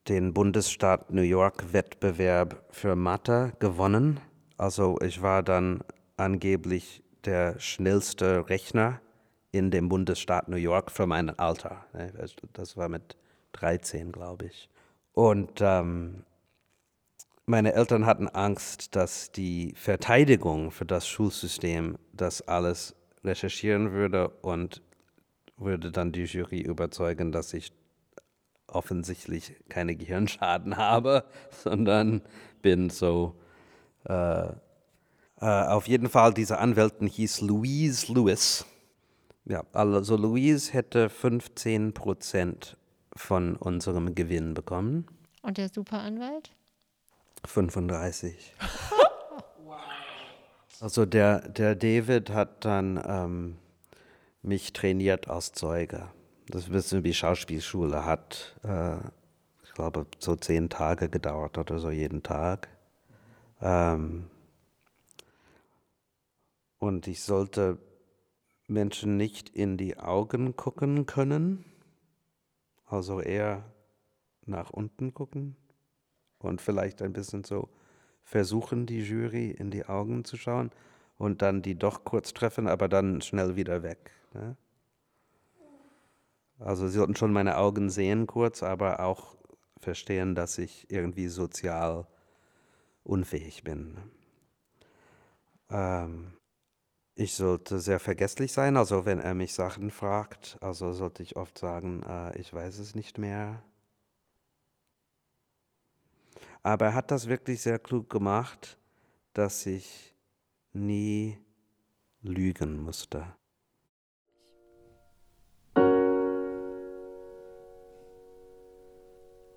den 0.08 0.34
Bundesstaat 0.34 1.12
New 1.12 1.22
York 1.22 1.74
Wettbewerb 1.74 2.64
für 2.72 2.96
Mathe 2.96 3.54
gewonnen. 3.60 4.20
Also 4.58 4.98
ich 5.02 5.22
war 5.22 5.44
dann 5.44 5.84
angeblich 6.18 7.01
der 7.26 7.60
schnellste 7.60 8.50
Rechner 8.50 9.02
in 9.52 9.72
dem 9.72 9.90
Bundesstaat 9.90 10.48
New 10.48 10.56
York 10.56 10.92
für 10.92 11.08
mein 11.08 11.30
Alter. 11.38 11.86
Ne? 11.94 12.12
Das 12.54 12.78
war 12.78 12.90
mit 12.90 13.18
13, 13.54 14.12
glaube 14.12 14.46
ich. 14.46 14.70
Und 15.14 15.60
ähm, 15.60 16.24
meine 17.46 17.74
Eltern 17.74 18.06
hatten 18.06 18.30
Angst, 18.30 18.96
dass 18.96 19.32
die 19.32 19.74
Verteidigung 19.76 20.72
für 20.72 20.86
das 20.86 21.08
Schulsystem 21.08 21.98
das 22.14 22.48
alles 22.48 22.96
recherchieren 23.24 23.92
würde 23.92 24.30
und 24.42 24.82
würde 25.58 25.92
dann 25.92 26.12
die 26.12 26.24
Jury 26.24 26.62
überzeugen, 26.62 27.32
dass 27.32 27.54
ich 27.54 27.74
offensichtlich 28.68 29.56
keine 29.70 29.96
Gehirnschaden 29.96 30.78
habe, 30.78 31.26
sondern 31.50 32.22
bin 32.62 32.90
so 32.90 33.36
äh, 34.06 34.54
auf 35.46 35.88
jeden 35.88 36.10
Fall, 36.10 36.34
diese 36.34 36.60
Anwältin 36.60 37.08
hieß 37.08 37.42
Louise 37.42 38.12
Lewis. 38.12 38.66
Ja, 39.46 39.64
also 39.74 40.16
Louise 40.16 40.72
hätte 40.72 41.10
15 41.10 41.94
Prozent 41.94 42.78
von 43.16 43.56
unserem 43.56 44.14
Gewinn 44.16 44.54
bekommen. 44.54 45.08
Und 45.42 45.58
der 45.58 45.70
Superanwalt? 45.70 46.52
35. 47.46 48.54
Also 50.82 51.06
der, 51.06 51.48
der 51.48 51.76
David 51.76 52.32
hat 52.32 52.66
dann 52.66 53.00
ähm, 53.08 53.58
mich 54.42 54.74
trainiert 54.74 55.30
als 55.30 55.52
Zeuge. 55.52 56.08
Das 56.48 56.66
ein 56.66 56.72
bisschen 56.72 57.04
wie 57.04 57.14
Schauspielschule 57.14 58.04
hat, 58.04 58.58
äh, 58.64 58.98
ich 59.64 59.74
glaube, 59.76 60.08
so 60.18 60.36
zehn 60.36 60.70
Tage 60.70 61.08
gedauert 61.08 61.60
oder 61.60 61.78
so 61.78 61.92
jeden 61.92 62.24
Tag. 62.24 62.68
Ähm, 63.62 64.26
und 66.82 67.06
ich 67.06 67.22
sollte 67.22 67.78
Menschen 68.68 69.16
nicht 69.16 69.50
in 69.50 69.78
die 69.78 70.00
Augen 70.00 70.56
gucken 70.56 71.06
können, 71.06 71.64
also 72.88 73.22
eher 73.22 73.64
nach 74.48 74.72
unten 74.72 75.14
gucken 75.14 75.56
und 76.40 76.60
vielleicht 76.60 77.04
ein 77.04 77.14
bisschen 77.14 77.44
so 77.44 77.70
versuchen, 78.24 78.88
die 78.88 79.02
Jury 79.02 79.52
in 79.52 79.70
die 79.70 79.86
Augen 79.86 80.26
zu 80.26 80.38
schauen 80.38 80.72
und 81.20 81.44
dann 81.44 81.62
die 81.62 81.76
doch 81.78 82.04
kurz 82.04 82.34
treffen, 82.34 82.68
aber 82.68 82.90
dann 82.90 83.22
schnell 83.22 83.56
wieder 83.56 83.84
weg. 83.84 84.12
Ne? 84.34 84.58
Also 86.58 86.88
sie 86.88 86.98
sollten 86.98 87.16
schon 87.16 87.32
meine 87.32 87.58
Augen 87.58 87.92
sehen 87.92 88.26
kurz, 88.26 88.64
aber 88.64 89.02
auch 89.02 89.36
verstehen, 89.78 90.34
dass 90.34 90.58
ich 90.58 90.90
irgendwie 90.90 91.28
sozial 91.28 92.08
unfähig 93.04 93.64
bin. 93.64 94.00
Ähm, 95.70 96.34
Ich 97.16 97.36
sollte 97.36 97.80
sehr 97.80 98.00
vergesslich 98.00 98.54
sein, 98.54 98.78
also 98.78 99.06
wenn 99.06 99.20
er 99.20 99.34
mich 99.34 99.54
Sachen 99.54 99.92
fragt, 99.92 100.58
also 100.62 100.94
sollte 100.94 101.24
ich 101.24 101.36
oft 101.36 101.58
sagen, 101.58 102.04
äh, 102.04 102.38
ich 102.40 102.54
weiß 102.54 102.80
es 102.80 102.96
nicht 102.96 103.18
mehr. 103.18 103.62
Aber 106.64 106.86
er 106.86 106.94
hat 106.94 107.12
das 107.12 107.28
wirklich 107.28 107.62
sehr 107.62 107.80
klug 107.80 108.10
gemacht, 108.10 108.78
dass 109.34 109.66
ich 109.66 110.16
nie 110.74 111.38
lügen 112.22 112.82
musste. 112.82 113.36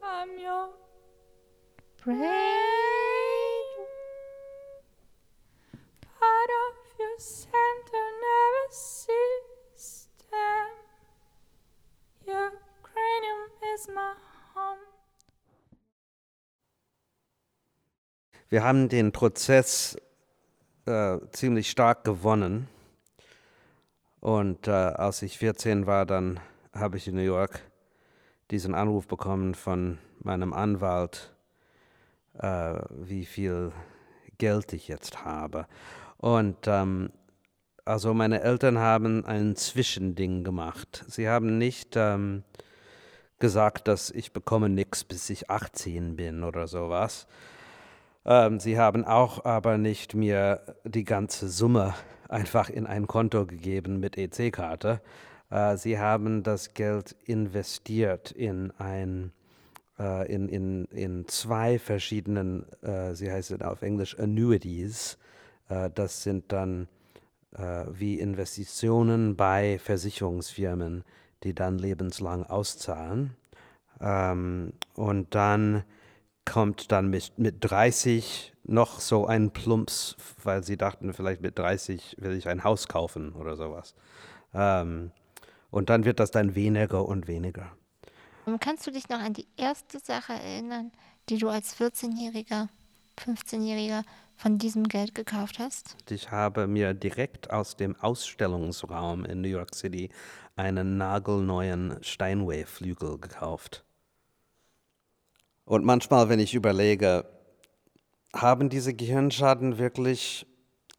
I'm 0.01 0.39
your 0.39 0.75
Brain. 2.03 2.75
part 6.25 6.51
of 6.65 6.75
your 6.99 7.14
center 7.14 7.14
nervous 7.14 7.14
system. 7.14 7.14
Your 7.14 7.14
cranium 7.14 7.14
is 7.14 7.14
my 7.14 7.14
home. 7.14 7.14
Wir 18.55 18.63
haben 18.63 18.89
den 18.89 19.11
Prozess 19.11 19.97
äh, 20.87 21.19
ziemlich 21.33 21.69
stark 21.71 22.05
gewonnen. 22.05 22.69
Und 24.21 24.69
äh, 24.69 24.71
als 24.71 25.23
ich 25.23 25.39
14 25.39 25.89
war, 25.89 26.07
dann 26.07 26.39
habe 26.73 26.97
ich 26.97 27.09
in 27.09 27.17
New 27.17 27.23
York 27.23 27.63
diesen 28.53 28.77
Anruf 28.77 29.09
bekommen 29.09 29.57
von 29.57 29.99
meinem 30.21 30.53
Anwalt, 30.53 31.35
äh, 32.39 32.75
wie 32.91 33.25
viel 33.25 33.73
Geld 34.39 34.73
ich 34.73 34.87
jetzt 34.87 35.25
habe. 35.25 35.67
Und 36.25 36.57
ähm, 36.69 37.11
also 37.85 38.15
meine 38.15 38.41
Eltern 38.41 38.79
haben 38.79 39.27
ein 39.27 39.57
Zwischending 39.57 40.43
gemacht. 40.43 41.05
Sie 41.07 41.29
haben 41.29 41.59
nicht 41.59 41.97
ähm, 41.97 42.45
gesagt, 43.41 43.89
dass 43.89 44.11
ich 44.11 44.33
bekomme 44.33 44.71
nichts, 44.71 45.05
bis 45.05 45.29
ich 45.29 45.51
18 45.51 46.17
bin 46.17 46.43
oder 46.43 46.67
sowas. 46.67 47.27
Ähm, 48.25 48.59
sie 48.59 48.79
haben 48.79 49.05
auch 49.05 49.45
aber 49.45 49.77
nicht 49.77 50.15
mir 50.15 50.63
die 50.85 51.05
ganze 51.05 51.51
Summe 51.51 51.93
einfach 52.31 52.71
in 52.71 52.87
ein 52.87 53.07
Konto 53.07 53.45
gegeben 53.45 54.01
mit 54.01 54.17
EC-Karte. 54.17 55.03
Äh, 55.51 55.77
sie 55.77 55.99
haben 55.99 56.43
das 56.43 56.73
Geld 56.73 57.15
investiert 57.27 58.31
in 58.31 58.71
ein 58.79 59.31
äh, 59.99 60.33
in, 60.33 60.49
in, 60.49 60.87
in 60.87 61.29
zwei 61.29 61.79
verschiedenen, 61.79 62.65
äh, 62.81 63.15
sie 63.15 63.31
heißen 63.31 63.61
auf 63.61 63.83
Englisch 63.83 64.19
Annuities. 64.19 65.19
Äh, 65.69 65.91
das 65.95 66.23
sind 66.23 66.53
dann 66.53 66.89
äh, 67.53 67.85
wie 67.91 68.19
Investitionen 68.19 69.37
bei 69.37 69.79
Versicherungsfirmen, 69.79 71.05
die 71.43 71.55
dann 71.55 71.79
lebenslang 71.79 72.45
auszahlen. 72.45 73.37
Ähm, 74.01 74.73
und 74.95 75.35
dann 75.35 75.85
kommt 76.45 76.93
dann 76.93 77.09
mit, 77.09 77.39
mit 77.39 77.57
30 77.61 78.53
noch 78.65 79.01
so 79.01 79.27
ein 79.27 79.51
Plumps, 79.51 80.17
weil 80.43 80.63
sie 80.63 80.77
dachten, 80.77 81.13
vielleicht 81.13 81.41
mit 81.41 81.59
30 81.59 82.17
will 82.19 82.33
ich 82.33 82.49
ein 82.49 82.65
Haus 82.65 82.89
kaufen 82.89 83.33
oder 83.33 83.57
sowas. 83.57 83.95
Ähm, 84.53 85.11
und 85.71 85.91
dann 85.91 86.05
wird 86.05 86.21
das 86.21 86.31
dann 86.31 86.55
weniger 86.55 87.07
und 87.07 87.29
weniger. 87.29 87.73
Kannst 88.61 88.87
du 88.87 88.91
dich 88.91 89.09
noch 89.09 89.21
an 89.21 89.33
die 89.33 89.47
erste 89.57 89.99
Sache 89.99 90.35
erinnern, 90.35 90.93
die 91.29 91.39
du 91.39 91.49
als 91.49 91.77
14-Jähriger, 91.79 92.69
15-Jähriger 93.19 94.03
von 94.37 94.59
diesem 94.59 94.89
Geld 94.89 95.15
gekauft 95.15 95.59
hast? 95.59 95.97
Ich 96.11 96.31
habe 96.31 96.67
mir 96.67 96.95
direkt 96.95 97.51
aus 97.51 97.77
dem 97.77 97.97
Ausstellungsraum 97.97 99.25
in 99.25 99.41
New 99.41 99.49
York 99.49 99.75
City 99.75 100.11
einen 100.57 100.97
nagelneuen 100.97 101.97
Steinway-Flügel 102.03 103.19
gekauft. 103.19 103.85
Und 105.65 105.85
manchmal, 105.85 106.29
wenn 106.29 106.41
ich 106.41 106.55
überlege, 106.55 107.25
haben 108.35 108.69
diese 108.69 108.95
Gehirnschaden 108.95 109.79
wirklich 109.79 110.47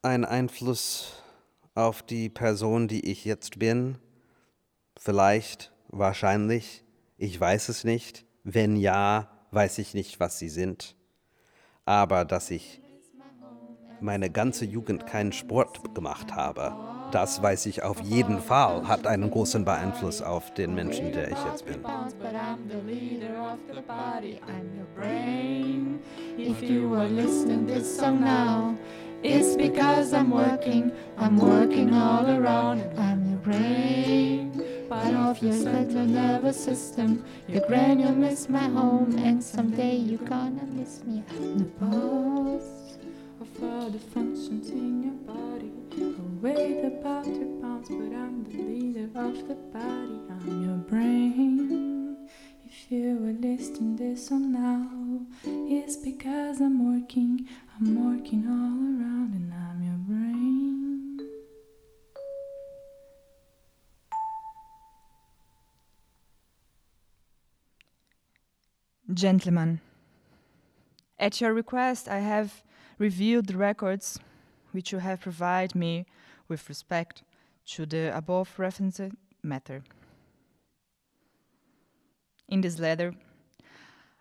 einen 0.02 0.26
Einfluss 0.26 1.24
auf 1.76 2.02
die 2.02 2.30
Person, 2.30 2.88
die 2.88 3.12
ich 3.12 3.26
jetzt 3.26 3.60
bin? 3.60 3.98
Vielleicht, 4.98 5.72
wahrscheinlich, 5.90 6.84
ich 7.18 7.40
weiß 7.40 7.70
es 7.70 7.84
nicht. 7.84 8.26
Wenn 8.44 8.76
ja, 8.76 9.30
weiß 9.52 9.78
ich 9.80 9.94
nicht, 9.94 10.20
was 10.20 10.40
sie 10.40 10.50
sind. 10.50 10.96
Aber 11.86 12.26
dass 12.26 12.50
ich 12.50 12.82
meine 14.06 14.30
ganze 14.30 14.64
Jugend 14.64 15.08
keinen 15.08 15.34
Sport 15.34 15.94
gemacht 15.94 16.36
habe, 16.36 16.74
das 17.12 17.42
weiß 17.42 17.66
ich 17.66 17.84
auf 17.84 18.00
jeden 18.02 18.40
Fall, 18.40 18.88
hat 18.88 19.08
einen 19.08 19.30
großen 19.32 19.66
Beeinfluss 19.66 20.22
auf 20.22 20.54
den 20.54 20.76
Menschen, 20.76 21.12
der 21.12 21.32
ich 21.32 21.38
jetzt 21.52 21.66
bin. 21.66 21.84
It's 29.28 29.58
because 29.58 30.14
I'm 30.14 30.30
working. 30.30 30.92
I'm 31.18 31.40
working 31.40 31.96
all 31.96 32.30
around. 32.30 32.84
I'm 32.96 33.28
your 33.28 33.40
brain. 33.40 34.52
Part 34.88 35.16
of 35.16 35.42
your 35.42 35.54
central 35.54 36.06
nervous 36.06 36.64
system. 36.64 37.24
Your 37.48 37.62
cranium 37.62 38.24
is 38.24 38.48
my 38.50 38.68
home, 38.68 39.18
and 39.18 39.44
someday 39.44 39.96
you're 39.96 40.20
gonna 40.30 40.68
miss 40.72 41.04
me. 41.06 41.24
The 41.58 41.64
boss 41.80 42.85
all 43.64 43.90
the 43.90 44.00
functions 44.00 44.70
in 44.70 45.04
your 45.04 45.14
body. 45.34 45.72
Away 45.98 46.82
the 46.82 46.92
party 47.02 47.44
bounce, 47.62 47.88
but 47.88 48.14
I'm 48.16 48.44
the 48.44 48.58
leader 48.58 49.10
of 49.16 49.48
the 49.48 49.56
body. 49.56 50.20
I'm 50.30 50.64
your 50.66 50.78
brain. 50.78 52.28
If 52.66 52.92
you 52.92 53.18
are 53.26 53.34
listening 53.34 53.96
this 53.96 54.28
song 54.28 54.52
now, 54.52 55.26
it's 55.46 55.96
because 55.96 56.60
I'm 56.60 56.94
working. 56.94 57.48
I'm 57.80 58.14
working 58.14 58.46
all 58.48 58.54
around, 58.54 59.34
and 59.34 59.54
I'm 59.54 59.84
your 59.84 60.00
brain. 60.08 61.20
Gentlemen, 69.14 69.80
at 71.18 71.40
your 71.40 71.54
request, 71.54 72.10
I 72.10 72.20
have 72.20 72.65
reviewed 72.98 73.48
the 73.48 73.58
records 73.58 74.20
which 74.72 74.92
you 74.92 75.00
have 75.00 75.22
provided 75.22 75.76
me 75.76 76.06
with 76.48 76.68
respect 76.70 77.24
to 77.66 77.86
the 77.86 78.16
above 78.16 78.54
referenced 78.58 79.12
matter. 79.42 79.84
In 82.48 82.62
this 82.62 82.80
letter, 82.80 83.14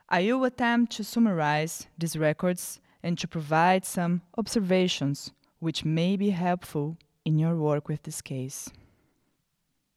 I 0.08 0.22
will 0.22 0.44
attempt 0.44 0.92
to 0.92 1.04
summarize 1.04 1.87
these 1.98 2.16
records 2.16 2.80
and 3.02 3.18
to 3.18 3.28
provide 3.28 3.84
some 3.84 4.22
observations 4.38 5.32
which 5.58 5.84
may 5.84 6.16
be 6.16 6.30
helpful 6.30 6.96
in 7.24 7.38
your 7.38 7.56
work 7.56 7.88
with 7.88 8.02
this 8.02 8.22
case. 8.22 8.70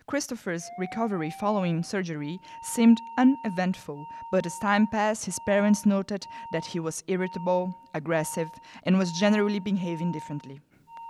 Christopher's 0.08 0.70
recovery 0.78 1.32
following 1.40 1.84
surgery 1.84 2.38
seemed 2.64 2.98
uneventful, 3.18 4.06
but 4.34 4.46
as 4.46 4.60
time 4.62 4.88
passed, 4.88 5.24
his 5.24 5.40
parents 5.46 5.86
noted 5.86 6.26
that 6.52 6.66
he 6.66 6.82
was 6.82 7.02
irritable, 7.08 7.74
aggressive, 7.94 8.50
and 8.84 8.98
was 8.98 9.18
generally 9.22 9.60
behaving 9.60 10.12
differently. 10.12 10.60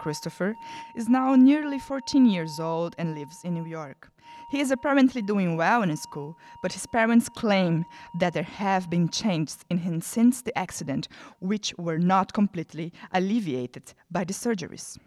Christopher 0.07 0.55
is 0.95 1.09
now 1.09 1.35
nearly 1.35 1.77
14 1.77 2.25
years 2.25 2.61
old 2.61 2.95
and 2.97 3.13
lives 3.13 3.43
in 3.43 3.53
New 3.53 3.65
York. 3.65 4.09
He 4.49 4.61
is 4.61 4.71
apparently 4.71 5.21
doing 5.21 5.57
well 5.57 5.83
in 5.83 5.97
school, 5.97 6.37
but 6.61 6.71
his 6.71 6.85
parents 6.85 7.27
claim 7.27 7.83
that 8.17 8.31
there 8.31 8.43
have 8.43 8.89
been 8.89 9.09
changes 9.09 9.65
in 9.69 9.79
him 9.79 9.99
since 9.99 10.41
the 10.41 10.57
accident, 10.57 11.09
which 11.41 11.73
were 11.77 11.97
not 11.97 12.31
completely 12.31 12.93
alleviated 13.11 13.93
by 14.09 14.23
the 14.23 14.33
surgeries. 14.33 14.97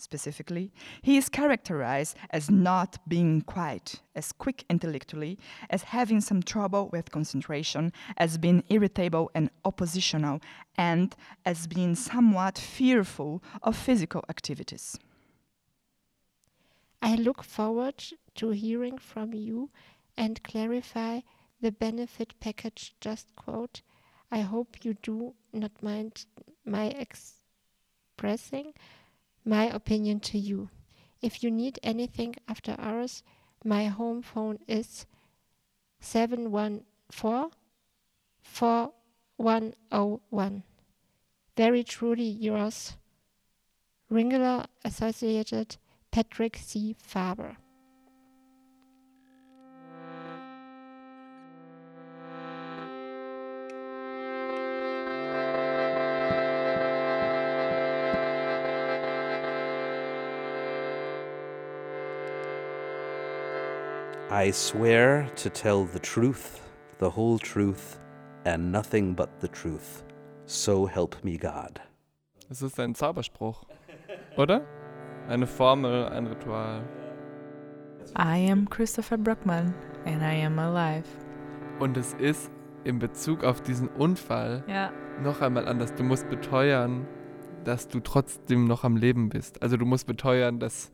Specifically, 0.00 0.72
he 1.02 1.16
is 1.16 1.28
characterized 1.28 2.16
as 2.30 2.50
not 2.50 2.98
being 3.08 3.40
quite 3.42 4.00
as 4.14 4.32
quick 4.32 4.64
intellectually, 4.70 5.38
as 5.70 5.82
having 5.82 6.20
some 6.20 6.42
trouble 6.42 6.88
with 6.92 7.10
concentration, 7.10 7.92
as 8.16 8.38
being 8.38 8.62
irritable 8.68 9.30
and 9.34 9.50
oppositional, 9.64 10.40
and 10.76 11.16
as 11.44 11.66
being 11.66 11.96
somewhat 11.96 12.58
fearful 12.58 13.42
of 13.62 13.76
physical 13.76 14.24
activities. 14.28 14.98
I 17.02 17.16
look 17.16 17.42
forward 17.42 18.02
to 18.36 18.50
hearing 18.50 18.98
from 18.98 19.32
you 19.34 19.70
and 20.16 20.42
clarify 20.42 21.20
the 21.60 21.72
benefit 21.72 22.38
package 22.40 22.94
just 23.00 23.34
quote. 23.34 23.82
I 24.30 24.40
hope 24.40 24.84
you 24.84 24.94
do 24.94 25.34
not 25.52 25.82
mind 25.82 26.26
my 26.64 26.86
expressing 26.86 28.74
my 29.48 29.64
opinion 29.64 30.20
to 30.20 30.38
you. 30.38 30.68
If 31.22 31.42
you 31.42 31.50
need 31.50 31.80
anything 31.82 32.36
after 32.46 32.76
hours, 32.78 33.22
my 33.64 33.86
home 33.86 34.22
phone 34.22 34.58
is 34.68 35.06
714 36.00 37.50
4101. 38.42 40.62
Very 41.56 41.82
truly 41.82 42.28
yours, 42.28 42.96
Ringler 44.12 44.66
Associated 44.84 45.76
Patrick 46.10 46.56
C. 46.56 46.94
Faber. 46.98 47.56
I 64.30 64.50
swear 64.52 65.30
to 65.36 65.48
tell 65.48 65.84
the 65.84 65.98
truth, 65.98 66.60
the 66.98 67.08
whole 67.10 67.38
truth, 67.38 67.98
and 68.44 68.70
nothing 68.70 69.14
but 69.14 69.30
the 69.40 69.48
truth. 69.48 70.04
So 70.46 70.86
help 70.86 71.16
me 71.24 71.38
God. 71.38 71.80
Es 72.50 72.62
ist 72.62 72.78
ein 72.80 72.94
Zauberspruch, 72.94 73.64
oder? 74.36 74.62
Eine 75.28 75.46
Formel, 75.46 76.06
ein 76.08 76.26
Ritual. 76.26 76.82
I 78.18 78.50
am 78.50 78.68
Christopher 78.68 79.18
Brockman 79.18 79.74
and 80.06 80.22
I 80.22 80.44
am 80.44 80.58
alive. 80.58 81.06
Und 81.80 81.96
es 81.96 82.14
ist 82.14 82.50
in 82.84 82.98
Bezug 82.98 83.44
auf 83.44 83.60
diesen 83.62 83.88
Unfall 83.88 84.64
Ja. 84.66 84.90
noch 85.22 85.40
einmal 85.42 85.68
anders. 85.68 85.94
Du 85.94 86.02
musst 86.02 86.28
beteuern, 86.30 87.06
dass 87.64 87.88
du 87.88 88.00
trotzdem 88.00 88.64
noch 88.66 88.84
am 88.84 88.96
Leben 88.96 89.28
bist. 89.28 89.62
Also 89.62 89.76
du 89.76 89.84
musst 89.84 90.06
beteuern, 90.06 90.58
dass, 90.58 90.90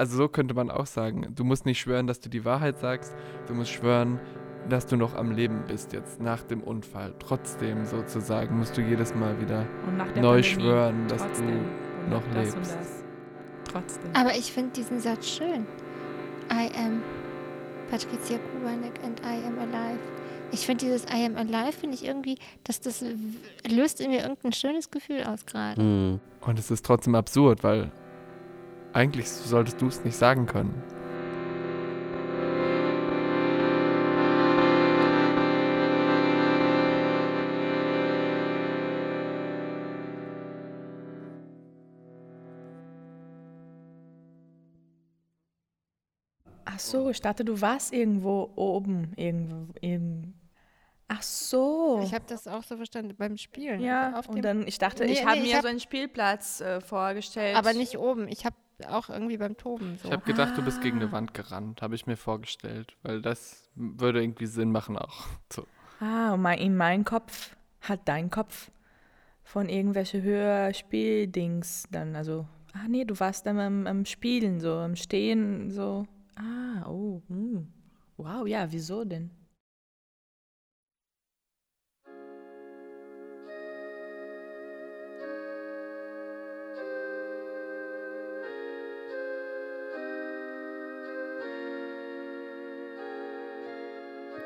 also 0.00 0.16
so 0.16 0.28
könnte 0.28 0.54
man 0.54 0.70
auch 0.70 0.86
sagen, 0.86 1.34
du 1.36 1.44
musst 1.44 1.66
nicht 1.66 1.78
schwören, 1.78 2.06
dass 2.06 2.20
du 2.20 2.30
die 2.30 2.46
Wahrheit 2.46 2.78
sagst, 2.78 3.14
du 3.46 3.52
musst 3.52 3.70
schwören, 3.70 4.18
dass 4.66 4.86
du 4.86 4.96
noch 4.96 5.14
am 5.14 5.30
Leben 5.30 5.64
bist 5.68 5.92
jetzt 5.92 6.22
nach 6.22 6.42
dem 6.42 6.62
Unfall. 6.62 7.14
Trotzdem 7.18 7.84
sozusagen 7.84 8.58
musst 8.58 8.78
du 8.78 8.80
jedes 8.80 9.14
Mal 9.14 9.38
wieder 9.42 9.66
Und 9.86 9.98
nach 9.98 10.10
der 10.10 10.22
neu 10.22 10.40
Pandemie 10.40 10.62
schwören, 10.62 11.06
dass 11.06 11.20
trotzdem. 11.20 11.48
du 12.06 12.10
noch 12.14 12.22
das 12.32 12.54
lebst. 12.54 13.04
Trotzdem. 13.70 14.10
Aber 14.14 14.30
ich 14.30 14.50
finde 14.50 14.70
diesen 14.70 15.00
Satz 15.00 15.28
schön. 15.28 15.66
I 16.50 16.70
am 16.78 17.02
Patricia 17.90 18.38
Kubanek 18.38 19.04
and 19.04 19.20
I 19.20 19.44
am 19.46 19.58
alive. 19.58 20.00
Ich 20.50 20.64
finde 20.64 20.86
dieses 20.86 21.04
I 21.12 21.26
am 21.26 21.36
alive, 21.36 21.72
finde 21.72 21.94
ich 21.94 22.06
irgendwie, 22.06 22.38
dass 22.64 22.80
das 22.80 23.04
löst 23.68 24.00
in 24.00 24.12
mir 24.12 24.22
irgendein 24.22 24.54
schönes 24.54 24.90
Gefühl 24.90 25.24
aus 25.24 25.44
gerade. 25.44 25.78
Hm. 25.78 26.20
Und 26.40 26.58
es 26.58 26.70
ist 26.70 26.86
trotzdem 26.86 27.14
absurd, 27.14 27.62
weil 27.62 27.92
eigentlich 28.92 29.28
solltest 29.28 29.80
du 29.80 29.88
es 29.88 30.04
nicht 30.04 30.16
sagen 30.16 30.46
können. 30.46 30.74
Ach 46.64 46.78
so, 46.78 47.10
ich 47.10 47.20
dachte, 47.20 47.44
du 47.44 47.60
warst 47.60 47.92
irgendwo 47.92 48.50
oben. 48.56 49.12
Irgendwo. 49.16 49.72
Irgend... 49.80 50.34
Ach 51.08 51.22
so. 51.22 52.00
Ich 52.04 52.14
habe 52.14 52.24
das 52.28 52.46
auch 52.46 52.62
so 52.62 52.76
verstanden 52.76 53.14
beim 53.16 53.36
Spielen. 53.36 53.80
ja, 53.80 54.16
auf 54.16 54.28
und 54.28 54.36
dem, 54.36 54.42
dann, 54.42 54.66
ich 54.66 54.78
dachte, 54.78 55.04
Nee, 55.04 55.12
ich 55.12 55.24
habe 55.24 55.38
nee, 55.40 55.46
ich 55.46 55.50
mir 55.50 55.56
hab- 55.56 55.62
so 55.62 55.68
einen 55.68 55.80
Spielplatz 55.80 56.60
äh, 56.60 56.80
vorgestellt. 56.80 57.56
aber 57.56 57.72
nicht 57.72 57.98
oben. 57.98 58.28
Ich 58.28 58.44
habe 58.44 58.54
auch 58.88 59.08
irgendwie 59.08 59.36
beim 59.36 59.56
Toben 59.56 59.96
so. 59.96 60.08
Ich 60.08 60.12
habe 60.12 60.24
gedacht, 60.24 60.56
du 60.56 60.62
bist 60.62 60.80
gegen 60.80 60.96
eine 61.00 61.12
Wand 61.12 61.34
gerannt, 61.34 61.82
habe 61.82 61.94
ich 61.94 62.06
mir 62.06 62.16
vorgestellt, 62.16 62.96
weil 63.02 63.22
das 63.22 63.68
würde 63.74 64.22
irgendwie 64.22 64.46
Sinn 64.46 64.72
machen 64.72 64.96
auch. 64.96 65.26
So. 65.52 65.66
Ah, 66.00 66.32
und 66.32 66.42
mein, 66.42 66.58
in 66.58 66.76
meinem 66.76 67.04
Kopf 67.04 67.56
hat 67.82 68.00
dein 68.06 68.30
Kopf 68.30 68.70
von 69.42 69.68
irgendwelche 69.68 70.22
Hörspieldings 70.22 71.84
dann, 71.90 72.16
also, 72.16 72.46
ah 72.72 72.88
nee, 72.88 73.04
du 73.04 73.18
warst 73.18 73.46
dann 73.46 73.58
am, 73.58 73.86
am 73.86 74.04
Spielen, 74.04 74.60
so, 74.60 74.74
am 74.74 74.96
Stehen, 74.96 75.70
so. 75.70 76.06
Ah, 76.36 76.88
oh, 76.88 77.20
hm. 77.28 77.68
wow, 78.16 78.46
ja, 78.46 78.70
wieso 78.70 79.04
denn? 79.04 79.30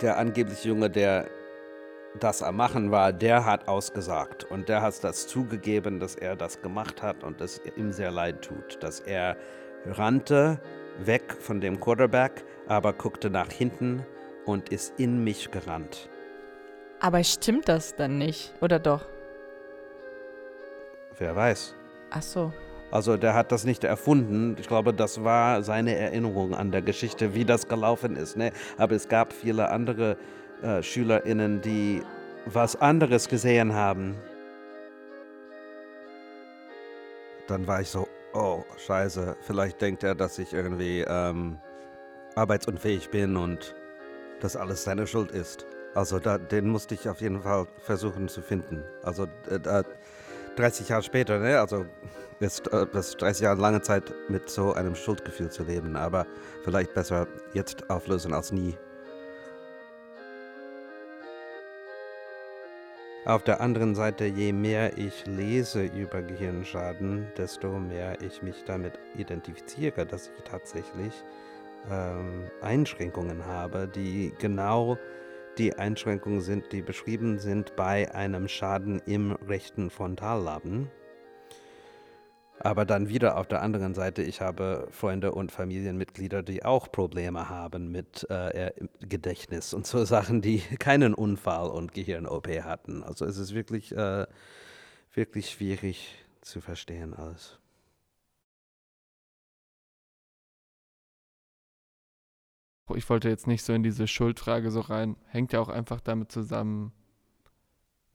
Der 0.00 0.18
angebliche 0.18 0.68
Junge, 0.68 0.90
der 0.90 1.28
das 2.20 2.42
am 2.42 2.56
Machen 2.56 2.90
war, 2.90 3.12
der 3.12 3.44
hat 3.44 3.68
ausgesagt. 3.68 4.44
Und 4.44 4.68
der 4.68 4.82
hat 4.82 5.02
das 5.02 5.26
zugegeben, 5.26 6.00
dass 6.00 6.14
er 6.14 6.36
das 6.36 6.62
gemacht 6.62 7.02
hat 7.02 7.24
und 7.24 7.40
es 7.40 7.60
ihm 7.76 7.92
sehr 7.92 8.10
leid 8.10 8.42
tut. 8.42 8.82
Dass 8.82 9.00
er 9.00 9.36
rannte 9.86 10.60
weg 10.98 11.36
von 11.38 11.60
dem 11.60 11.80
Quarterback, 11.80 12.44
aber 12.68 12.92
guckte 12.92 13.30
nach 13.30 13.50
hinten 13.50 14.06
und 14.46 14.68
ist 14.70 14.98
in 14.98 15.24
mich 15.24 15.50
gerannt. 15.50 16.08
Aber 17.00 17.22
stimmt 17.24 17.68
das 17.68 17.94
dann 17.96 18.18
nicht, 18.18 18.54
oder 18.60 18.78
doch? 18.78 19.06
Wer 21.18 21.36
weiß. 21.36 21.74
Ach 22.10 22.22
so. 22.22 22.52
Also 22.94 23.16
der 23.16 23.34
hat 23.34 23.50
das 23.50 23.64
nicht 23.64 23.82
erfunden. 23.82 24.54
Ich 24.60 24.68
glaube, 24.68 24.94
das 24.94 25.24
war 25.24 25.64
seine 25.64 25.96
Erinnerung 25.96 26.54
an 26.54 26.70
der 26.70 26.80
Geschichte, 26.80 27.34
wie 27.34 27.44
das 27.44 27.66
gelaufen 27.66 28.14
ist. 28.14 28.36
Ne? 28.36 28.52
Aber 28.78 28.94
es 28.94 29.08
gab 29.08 29.32
viele 29.32 29.68
andere 29.70 30.16
äh, 30.62 30.80
SchülerInnen, 30.80 31.60
die 31.60 32.02
was 32.46 32.76
anderes 32.76 33.28
gesehen 33.28 33.74
haben. 33.74 34.14
Dann 37.48 37.66
war 37.66 37.80
ich 37.80 37.88
so, 37.88 38.06
oh, 38.32 38.62
scheiße, 38.86 39.38
vielleicht 39.40 39.80
denkt 39.80 40.04
er, 40.04 40.14
dass 40.14 40.38
ich 40.38 40.52
irgendwie 40.52 41.00
ähm, 41.00 41.58
arbeitsunfähig 42.36 43.10
bin 43.10 43.36
und 43.36 43.74
dass 44.38 44.54
alles 44.54 44.84
seine 44.84 45.08
Schuld 45.08 45.32
ist. 45.32 45.66
Also 45.96 46.20
da, 46.20 46.38
den 46.38 46.68
musste 46.68 46.94
ich 46.94 47.08
auf 47.08 47.20
jeden 47.20 47.42
Fall 47.42 47.66
versuchen 47.78 48.28
zu 48.28 48.40
finden. 48.40 48.84
Also 49.02 49.24
äh, 49.50 49.82
30 50.56 50.88
Jahre 50.88 51.02
später, 51.02 51.38
ne? 51.38 51.58
also 51.58 51.86
ist 52.40 52.66
äh, 52.72 52.86
das 52.92 53.16
30 53.16 53.44
Jahre 53.44 53.60
lange 53.60 53.82
Zeit 53.82 54.14
mit 54.28 54.48
so 54.48 54.72
einem 54.72 54.94
Schuldgefühl 54.94 55.50
zu 55.50 55.64
leben, 55.64 55.96
aber 55.96 56.26
vielleicht 56.62 56.94
besser 56.94 57.26
jetzt 57.52 57.90
auflösen 57.90 58.32
als 58.32 58.52
nie. 58.52 58.76
Auf 63.26 63.42
der 63.42 63.62
anderen 63.62 63.94
Seite, 63.94 64.26
je 64.26 64.52
mehr 64.52 64.98
ich 64.98 65.24
lese 65.24 65.84
über 65.84 66.20
Gehirnschaden, 66.20 67.26
desto 67.38 67.70
mehr 67.78 68.20
ich 68.20 68.42
mich 68.42 68.64
damit 68.66 68.98
identifiziere, 69.16 70.04
dass 70.04 70.30
ich 70.36 70.44
tatsächlich 70.44 71.24
ähm, 71.90 72.50
Einschränkungen 72.60 73.46
habe, 73.46 73.88
die 73.88 74.34
genau 74.38 74.98
die 75.58 75.74
Einschränkungen 75.74 76.40
sind, 76.40 76.72
die 76.72 76.82
beschrieben 76.82 77.38
sind 77.38 77.76
bei 77.76 78.14
einem 78.14 78.48
Schaden 78.48 79.00
im 79.06 79.32
rechten 79.32 79.90
Frontallappen. 79.90 80.90
Aber 82.60 82.84
dann 82.84 83.08
wieder 83.08 83.36
auf 83.36 83.48
der 83.48 83.62
anderen 83.62 83.94
Seite, 83.94 84.22
ich 84.22 84.40
habe 84.40 84.86
Freunde 84.90 85.32
und 85.32 85.50
Familienmitglieder, 85.50 86.42
die 86.42 86.64
auch 86.64 86.90
Probleme 86.90 87.48
haben 87.48 87.90
mit 87.90 88.28
äh, 88.30 88.72
Gedächtnis 89.00 89.74
und 89.74 89.86
so 89.86 90.04
Sachen, 90.04 90.40
die 90.40 90.58
keinen 90.78 91.14
Unfall 91.14 91.68
und 91.68 91.92
Gehirn-OP 91.92 92.48
hatten. 92.62 93.02
Also 93.02 93.24
es 93.24 93.38
ist 93.38 93.54
wirklich, 93.54 93.94
äh, 93.96 94.26
wirklich 95.12 95.50
schwierig 95.50 96.24
zu 96.42 96.60
verstehen 96.60 97.14
alles. 97.14 97.58
Ich 102.94 103.08
wollte 103.08 103.28
jetzt 103.28 103.46
nicht 103.46 103.62
so 103.62 103.72
in 103.72 103.82
diese 103.82 104.06
Schuldfrage 104.06 104.70
so 104.70 104.80
rein. 104.80 105.16
Hängt 105.26 105.52
ja 105.52 105.60
auch 105.60 105.68
einfach 105.68 106.00
damit 106.00 106.30
zusammen, 106.30 106.92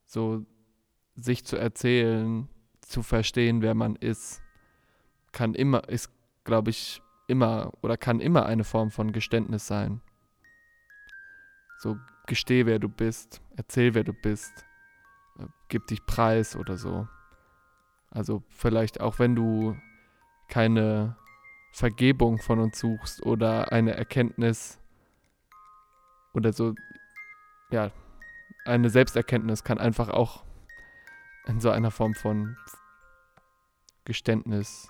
so 0.06 0.44
sich 1.16 1.44
zu 1.44 1.56
erzählen, 1.56 2.48
zu 2.80 3.02
verstehen, 3.02 3.62
wer 3.62 3.74
man 3.74 3.96
ist, 3.96 4.42
kann 5.32 5.54
immer, 5.54 5.88
ist, 5.88 6.10
glaube 6.44 6.70
ich, 6.70 7.02
immer 7.26 7.72
oder 7.82 7.96
kann 7.96 8.20
immer 8.20 8.46
eine 8.46 8.64
Form 8.64 8.90
von 8.90 9.12
Geständnis 9.12 9.66
sein. 9.66 10.00
So, 11.78 11.96
gesteh, 12.26 12.66
wer 12.66 12.78
du 12.78 12.88
bist, 12.88 13.40
erzähl, 13.56 13.94
wer 13.94 14.04
du 14.04 14.12
bist, 14.12 14.64
äh, 15.38 15.46
gib 15.68 15.86
dich 15.86 16.04
preis 16.04 16.56
oder 16.56 16.76
so. 16.76 17.08
Also 18.10 18.42
vielleicht 18.48 19.00
auch 19.00 19.18
wenn 19.18 19.36
du 19.36 19.76
keine 20.48 21.16
Vergebung 21.72 22.38
von 22.38 22.58
uns 22.58 22.78
suchst 22.78 23.24
oder 23.24 23.72
eine 23.72 23.92
Erkenntnis 23.94 24.78
oder 26.34 26.52
so, 26.52 26.74
ja, 27.70 27.90
eine 28.64 28.90
Selbsterkenntnis 28.90 29.64
kann 29.64 29.78
einfach 29.78 30.08
auch 30.08 30.44
in 31.46 31.60
so 31.60 31.70
einer 31.70 31.90
Form 31.90 32.14
von 32.14 32.56
Geständnis 34.04 34.88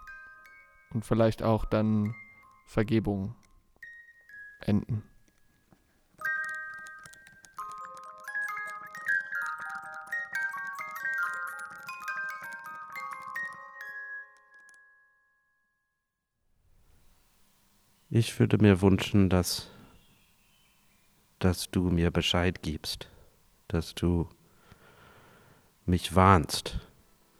und 0.91 1.05
vielleicht 1.05 1.43
auch 1.43 1.65
dann 1.65 2.15
Vergebung 2.67 3.35
enden. 4.61 5.10
Ich 18.13 18.41
würde 18.41 18.59
mir 18.59 18.83
wünschen, 18.83 19.29
dass, 19.29 19.69
dass 21.39 21.71
du 21.71 21.91
mir 21.91 22.11
Bescheid 22.11 22.61
gibst, 22.61 23.09
dass 23.69 23.95
du 23.95 24.29
mich 25.87 26.17
warnst, 26.17 26.81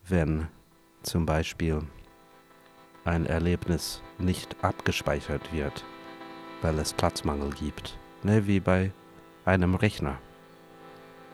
wenn 0.07 0.47
zum 1.03 1.27
Beispiel 1.27 1.83
ein 3.05 3.27
Erlebnis 3.27 4.01
nicht 4.19 4.63
abgespeichert 4.63 5.53
wird, 5.53 5.85
weil 6.63 6.79
es 6.79 6.93
Platzmangel 6.93 7.51
gibt. 7.51 7.99
Ne, 8.23 8.47
wie 8.47 8.61
bei 8.61 8.93
einem 9.45 9.75
Rechner. 9.75 10.21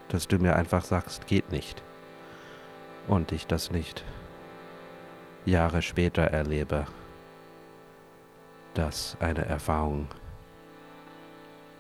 Dass 0.09 0.29
du 0.29 0.39
mir 0.39 0.57
einfach 0.57 0.83
sagst, 0.83 1.27
geht 1.27 1.53
nicht. 1.53 1.83
Und 3.07 3.33
ich 3.33 3.47
das 3.47 3.71
nicht 3.71 4.03
Jahre 5.45 5.83
später 5.83 6.23
erlebe, 6.23 6.87
dass 8.77 9.17
eine 9.21 9.45
Erfahrung 9.45 10.07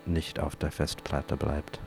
nicht 0.07 0.41
auf 0.41 0.57
der 0.57 0.71
Festplatte 0.71 1.37
bleibt. 1.37 1.79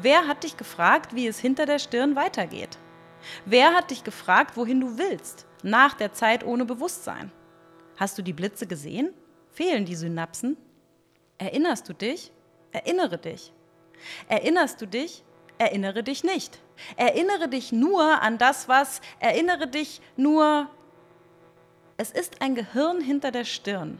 Wer 0.00 0.28
hat 0.28 0.44
dich 0.44 0.56
gefragt, 0.56 1.14
wie 1.14 1.26
es 1.26 1.40
hinter 1.40 1.66
der 1.66 1.80
Stirn 1.80 2.14
weitergeht? 2.14 2.78
Wer 3.44 3.74
hat 3.74 3.90
dich 3.90 4.04
gefragt, 4.04 4.56
wohin 4.56 4.80
du 4.80 4.96
willst, 4.96 5.46
nach 5.64 5.94
der 5.94 6.12
Zeit 6.12 6.44
ohne 6.44 6.64
Bewusstsein? 6.64 7.32
Hast 7.96 8.16
du 8.16 8.22
die 8.22 8.32
Blitze 8.32 8.68
gesehen? 8.68 9.12
Fehlen 9.50 9.84
die 9.84 9.96
Synapsen? 9.96 10.56
Erinnerst 11.38 11.88
du 11.88 11.94
dich? 11.94 12.30
Erinnere 12.70 13.18
dich. 13.18 13.52
Erinnerst 14.28 14.80
du 14.80 14.86
dich? 14.86 15.24
Erinnere 15.58 16.04
dich 16.04 16.22
nicht. 16.22 16.60
Erinnere 16.96 17.48
dich 17.48 17.72
nur 17.72 18.22
an 18.22 18.38
das, 18.38 18.68
was, 18.68 19.00
erinnere 19.18 19.66
dich 19.66 20.00
nur. 20.16 20.68
Es 21.96 22.12
ist 22.12 22.40
ein 22.40 22.54
Gehirn 22.54 23.00
hinter 23.00 23.32
der 23.32 23.44
Stirn. 23.44 23.98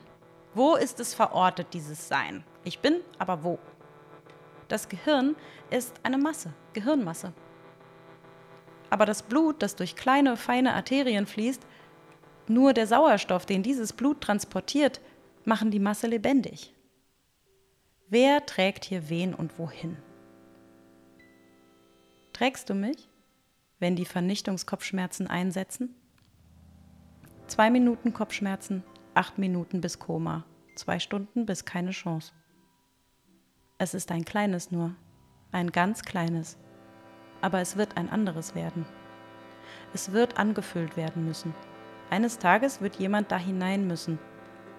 Wo 0.55 0.76
ist 0.76 1.01
es 1.01 1.14
verortet, 1.14 1.68
dieses 1.72 2.07
Sein? 2.07 2.44
Ich 2.62 2.78
bin, 2.78 3.01
aber 3.18 3.42
wo? 3.42 3.59
Das 4.68 4.88
Gehirn 4.88 5.34
ist 5.70 5.94
eine 6.02 6.18
Masse, 6.18 6.52
Gehirnmasse. 6.74 7.32
Aber 8.90 9.06
das 9.06 9.22
Blut, 9.22 9.62
das 9.62 9.76
durch 9.76 9.96
kleine, 9.96 10.36
feine 10.36 10.74
Arterien 10.74 11.26
fließt, 11.26 11.66
nur 12.46 12.72
der 12.72 12.86
Sauerstoff, 12.86 13.44
den 13.44 13.62
dieses 13.62 13.92
Blut 13.92 14.20
transportiert, 14.20 15.00
machen 15.44 15.70
die 15.70 15.80
Masse 15.80 16.06
lebendig. 16.06 16.74
Wer 18.08 18.46
trägt 18.46 18.84
hier 18.84 19.10
wen 19.10 19.34
und 19.34 19.58
wohin? 19.58 19.96
Trägst 22.32 22.70
du 22.70 22.74
mich, 22.74 23.08
wenn 23.78 23.96
die 23.96 24.06
Vernichtungskopfschmerzen 24.06 25.26
einsetzen? 25.26 25.94
Zwei 27.46 27.70
Minuten 27.70 28.12
Kopfschmerzen, 28.12 28.82
acht 29.14 29.38
Minuten 29.38 29.80
bis 29.80 29.98
Koma, 29.98 30.44
zwei 30.74 30.98
Stunden 30.98 31.46
bis 31.46 31.64
keine 31.64 31.90
Chance. 31.90 32.32
Es 33.81 33.95
ist 33.95 34.11
ein 34.11 34.24
kleines 34.24 34.72
nur, 34.72 34.91
ein 35.53 35.70
ganz 35.70 36.03
kleines. 36.03 36.57
Aber 37.41 37.61
es 37.61 37.76
wird 37.76 37.97
ein 37.97 38.11
anderes 38.11 38.57
werden. 38.57 38.85
Es 39.95 40.11
wird 40.11 40.37
angefüllt 40.37 40.97
werden 40.97 41.24
müssen. 41.24 41.55
Eines 42.11 42.39
Tages 42.39 42.81
wird 42.81 42.97
jemand 42.97 43.31
da 43.31 43.39
hinein 43.39 43.87
müssen, 43.87 44.18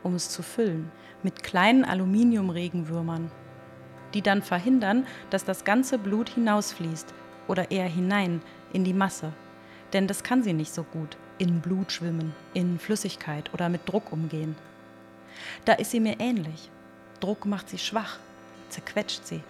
um 0.03 0.15
es 0.15 0.29
zu 0.29 0.43
füllen, 0.43 0.91
mit 1.23 1.43
kleinen 1.43 1.85
Aluminiumregenwürmern, 1.85 3.31
die 4.13 4.21
dann 4.21 4.41
verhindern, 4.41 5.07
dass 5.29 5.45
das 5.45 5.63
ganze 5.63 5.97
Blut 5.97 6.27
hinausfließt 6.27 7.13
oder 7.47 7.71
eher 7.71 7.87
hinein 7.87 8.41
in 8.73 8.83
die 8.83 8.93
Masse. 8.93 9.31
Denn 9.93 10.07
das 10.07 10.23
kann 10.23 10.43
sie 10.43 10.51
nicht 10.51 10.73
so 10.73 10.83
gut, 10.83 11.15
in 11.37 11.61
Blut 11.61 11.93
schwimmen, 11.93 12.35
in 12.53 12.77
Flüssigkeit 12.79 13.53
oder 13.53 13.69
mit 13.69 13.87
Druck 13.87 14.11
umgehen. 14.11 14.57
Da 15.63 15.71
ist 15.71 15.91
sie 15.91 16.01
mir 16.01 16.19
ähnlich. 16.19 16.69
Druck 17.21 17.45
macht 17.45 17.69
sie 17.69 17.77
schwach, 17.77 18.19
zerquetscht 18.69 19.25
sie. 19.25 19.41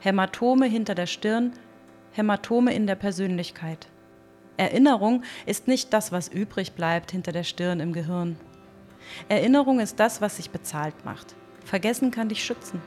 Hämatome 0.00 0.66
hinter 0.66 0.94
der 0.94 1.06
Stirn, 1.06 1.52
Hämatome 2.12 2.74
in 2.74 2.86
der 2.86 2.94
Persönlichkeit. 2.94 3.88
Erinnerung 4.56 5.22
ist 5.46 5.68
nicht 5.68 5.92
das, 5.92 6.12
was 6.12 6.28
übrig 6.28 6.72
bleibt 6.72 7.12
hinter 7.12 7.32
der 7.32 7.44
Stirn 7.44 7.80
im 7.80 7.92
Gehirn. 7.92 8.36
Erinnerung 9.28 9.80
ist 9.80 10.00
das, 10.00 10.20
was 10.20 10.36
sich 10.36 10.50
bezahlt 10.50 11.04
macht. 11.04 11.34
Vergessen 11.64 12.10
kann 12.10 12.28
dich 12.28 12.44
schützen. 12.44 12.82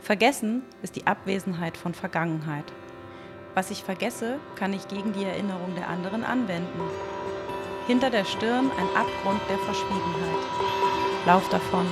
Vergessen 0.00 0.62
ist 0.82 0.96
die 0.96 1.06
Abwesenheit 1.06 1.76
von 1.76 1.94
Vergangenheit. 1.94 2.64
Was 3.54 3.70
ich 3.70 3.82
vergesse, 3.84 4.38
kann 4.56 4.72
ich 4.72 4.88
gegen 4.88 5.12
die 5.12 5.24
Erinnerung 5.24 5.74
der 5.76 5.88
anderen 5.88 6.24
anwenden. 6.24 6.80
Hinter 7.86 8.10
der 8.10 8.24
Stirn 8.24 8.70
ein 8.70 8.96
Abgrund 8.96 9.40
der 9.48 9.58
Verschwiegenheit. 9.58 11.26
Lauf 11.26 11.48
davon. 11.50 11.86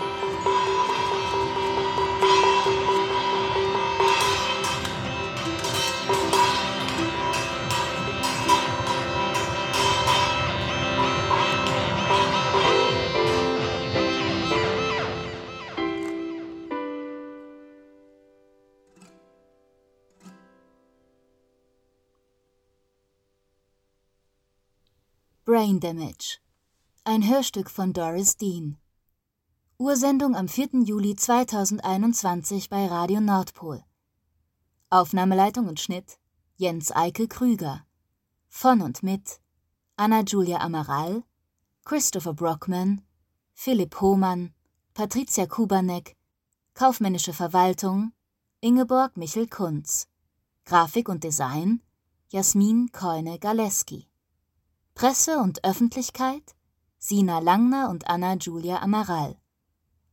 Brain 25.63 25.79
Damage. 25.79 26.39
Ein 27.05 27.23
Hörstück 27.23 27.71
von 27.71 27.93
Doris 27.93 28.37
Dean. 28.37 28.79
Ursendung 29.79 30.35
am 30.35 30.49
4. 30.49 30.83
Juli 30.83 31.15
2021 31.15 32.69
bei 32.69 32.89
Radio 32.89 33.21
Nordpol. 33.21 33.85
Aufnahmeleitung 34.91 35.69
und 35.69 35.79
Schnitt 35.79 36.19
Jens 36.57 36.91
Eike 36.91 37.29
Krüger. 37.29 37.87
Von 38.49 38.81
und 38.81 39.05
mit 39.05 39.39
Anna-Julia 39.95 40.59
Amaral, 40.59 41.23
Christopher 41.85 42.35
Brockman, 42.35 43.03
Philipp 43.55 44.01
Hohmann, 44.01 44.53
Patricia 44.95 45.47
Kubanek, 45.47 46.17
Kaufmännische 46.75 47.33
Verwaltung 47.33 48.11
Ingeborg 48.61 49.17
Michel-Kunz. 49.17 50.09
Grafik 50.65 51.09
und 51.09 51.23
Design 51.23 51.83
Jasmin 52.31 52.91
Keune-Galeski. 52.91 54.09
Presse 54.95 55.39
und 55.39 55.65
Öffentlichkeit 55.65 56.55
Sina 56.99 57.41
Langner 57.41 57.89
und 57.89 58.09
Anna-Julia 58.09 58.81
Amaral. 58.83 59.37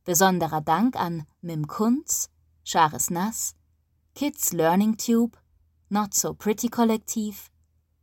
Besonderer 0.04 0.62
Dank 0.62 0.96
an 0.96 1.26
Mim 1.42 1.68
Kunz, 1.68 2.30
Charis 2.64 3.10
Nass, 3.10 3.54
Kids 4.14 4.52
Learning 4.52 4.96
Tube, 4.96 5.36
Not 5.90 6.14
So 6.14 6.34
Pretty 6.34 6.68
Kollektiv, 6.68 7.50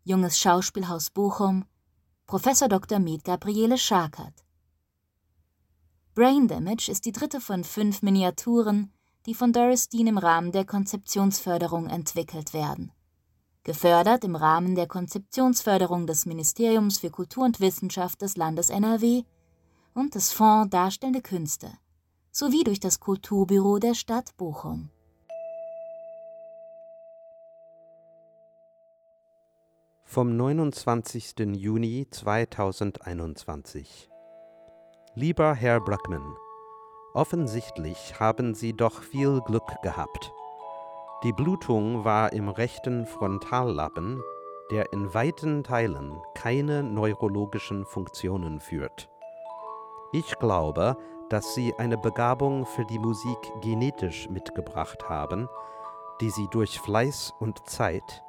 Junges 0.04 0.40
Schauspielhaus 0.40 1.10
Bochum, 1.10 1.66
Prof. 2.28 2.44
Dr. 2.44 3.00
Med 3.00 3.24
Gabriele 3.26 3.78
Scharkert. 3.78 4.46
Brain 6.14 6.48
Damage 6.48 6.90
ist 6.90 7.06
die 7.06 7.12
dritte 7.12 7.42
von 7.42 7.64
fünf 7.66 8.02
Miniaturen, 8.02 8.94
die 9.26 9.34
von 9.34 9.52
Doris 9.52 9.90
Dean 9.90 10.08
im 10.08 10.18
Rahmen 10.18 10.54
der 10.54 10.64
Konzeptionsförderung 10.64 11.88
entwickelt 11.88 12.54
werden 12.54 12.94
gefördert 13.68 14.24
im 14.24 14.36
Rahmen 14.38 14.76
der 14.76 14.88
Konzeptionsförderung 14.88 16.08
des 16.08 16.26
Ministeriums 16.26 17.00
für 17.00 17.10
Kultur 17.10 17.44
und 17.44 17.60
Wissenschaft 17.60 18.22
des 18.22 18.38
Landes 18.38 18.70
NRW 18.70 19.24
und 19.94 20.16
des 20.16 20.32
Fonds 20.32 20.70
Darstellende 20.70 21.22
Künste 21.22 21.70
sowie 22.32 22.64
durch 22.64 22.80
das 22.80 23.02
Kulturbüro 23.02 23.80
der 23.80 23.94
Stadt 23.94 24.38
Bochum. 24.38 24.90
Vom 30.06 30.38
29. 30.38 31.38
Juni 31.58 32.08
2021 32.10 34.10
Lieber 35.14 35.54
Herr 35.54 35.82
Bruckmann, 35.82 36.24
offensichtlich 37.14 38.18
haben 38.18 38.56
Sie 38.56 38.72
doch 38.72 39.02
viel 39.02 39.42
Glück 39.42 39.82
gehabt. 39.84 40.32
Die 41.24 41.34
Blutung 41.34 42.06
war 42.06 42.32
im 42.32 42.48
rechten 42.48 43.08
Frontallappen, 43.08 44.22
der 44.70 44.94
in 44.94 45.16
weiten 45.16 45.64
Teilen 45.64 46.16
keine 46.36 46.84
neurologischen 46.84 47.86
Funktionen 47.86 48.60
führt. 48.60 49.10
Ich 50.14 50.38
glaube, 50.38 50.96
dass 51.30 51.56
Sie 51.56 51.74
eine 51.80 51.98
Begabung 51.98 52.68
für 52.68 52.86
die 52.86 53.00
Musik 53.00 53.38
genetisch 53.62 54.30
mitgebracht 54.30 55.10
haben, 55.10 55.50
die 56.22 56.30
Sie 56.30 56.48
durch 56.52 56.80
Fleiß 56.80 57.34
und 57.40 57.68
Zeit, 57.68 58.24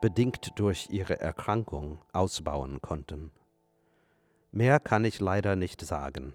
bedingt 0.00 0.58
durch 0.58 0.88
Ihre 0.90 1.20
Erkrankung, 1.20 1.98
ausbauen 2.14 2.80
konnten. 2.80 3.32
Mehr 4.50 4.80
kann 4.80 5.04
ich 5.04 5.20
leider 5.20 5.56
nicht 5.56 5.82
sagen. 5.82 6.32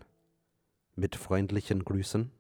Mit 0.96 1.16
freundlichen 1.16 1.84
Grüßen. 1.84 2.32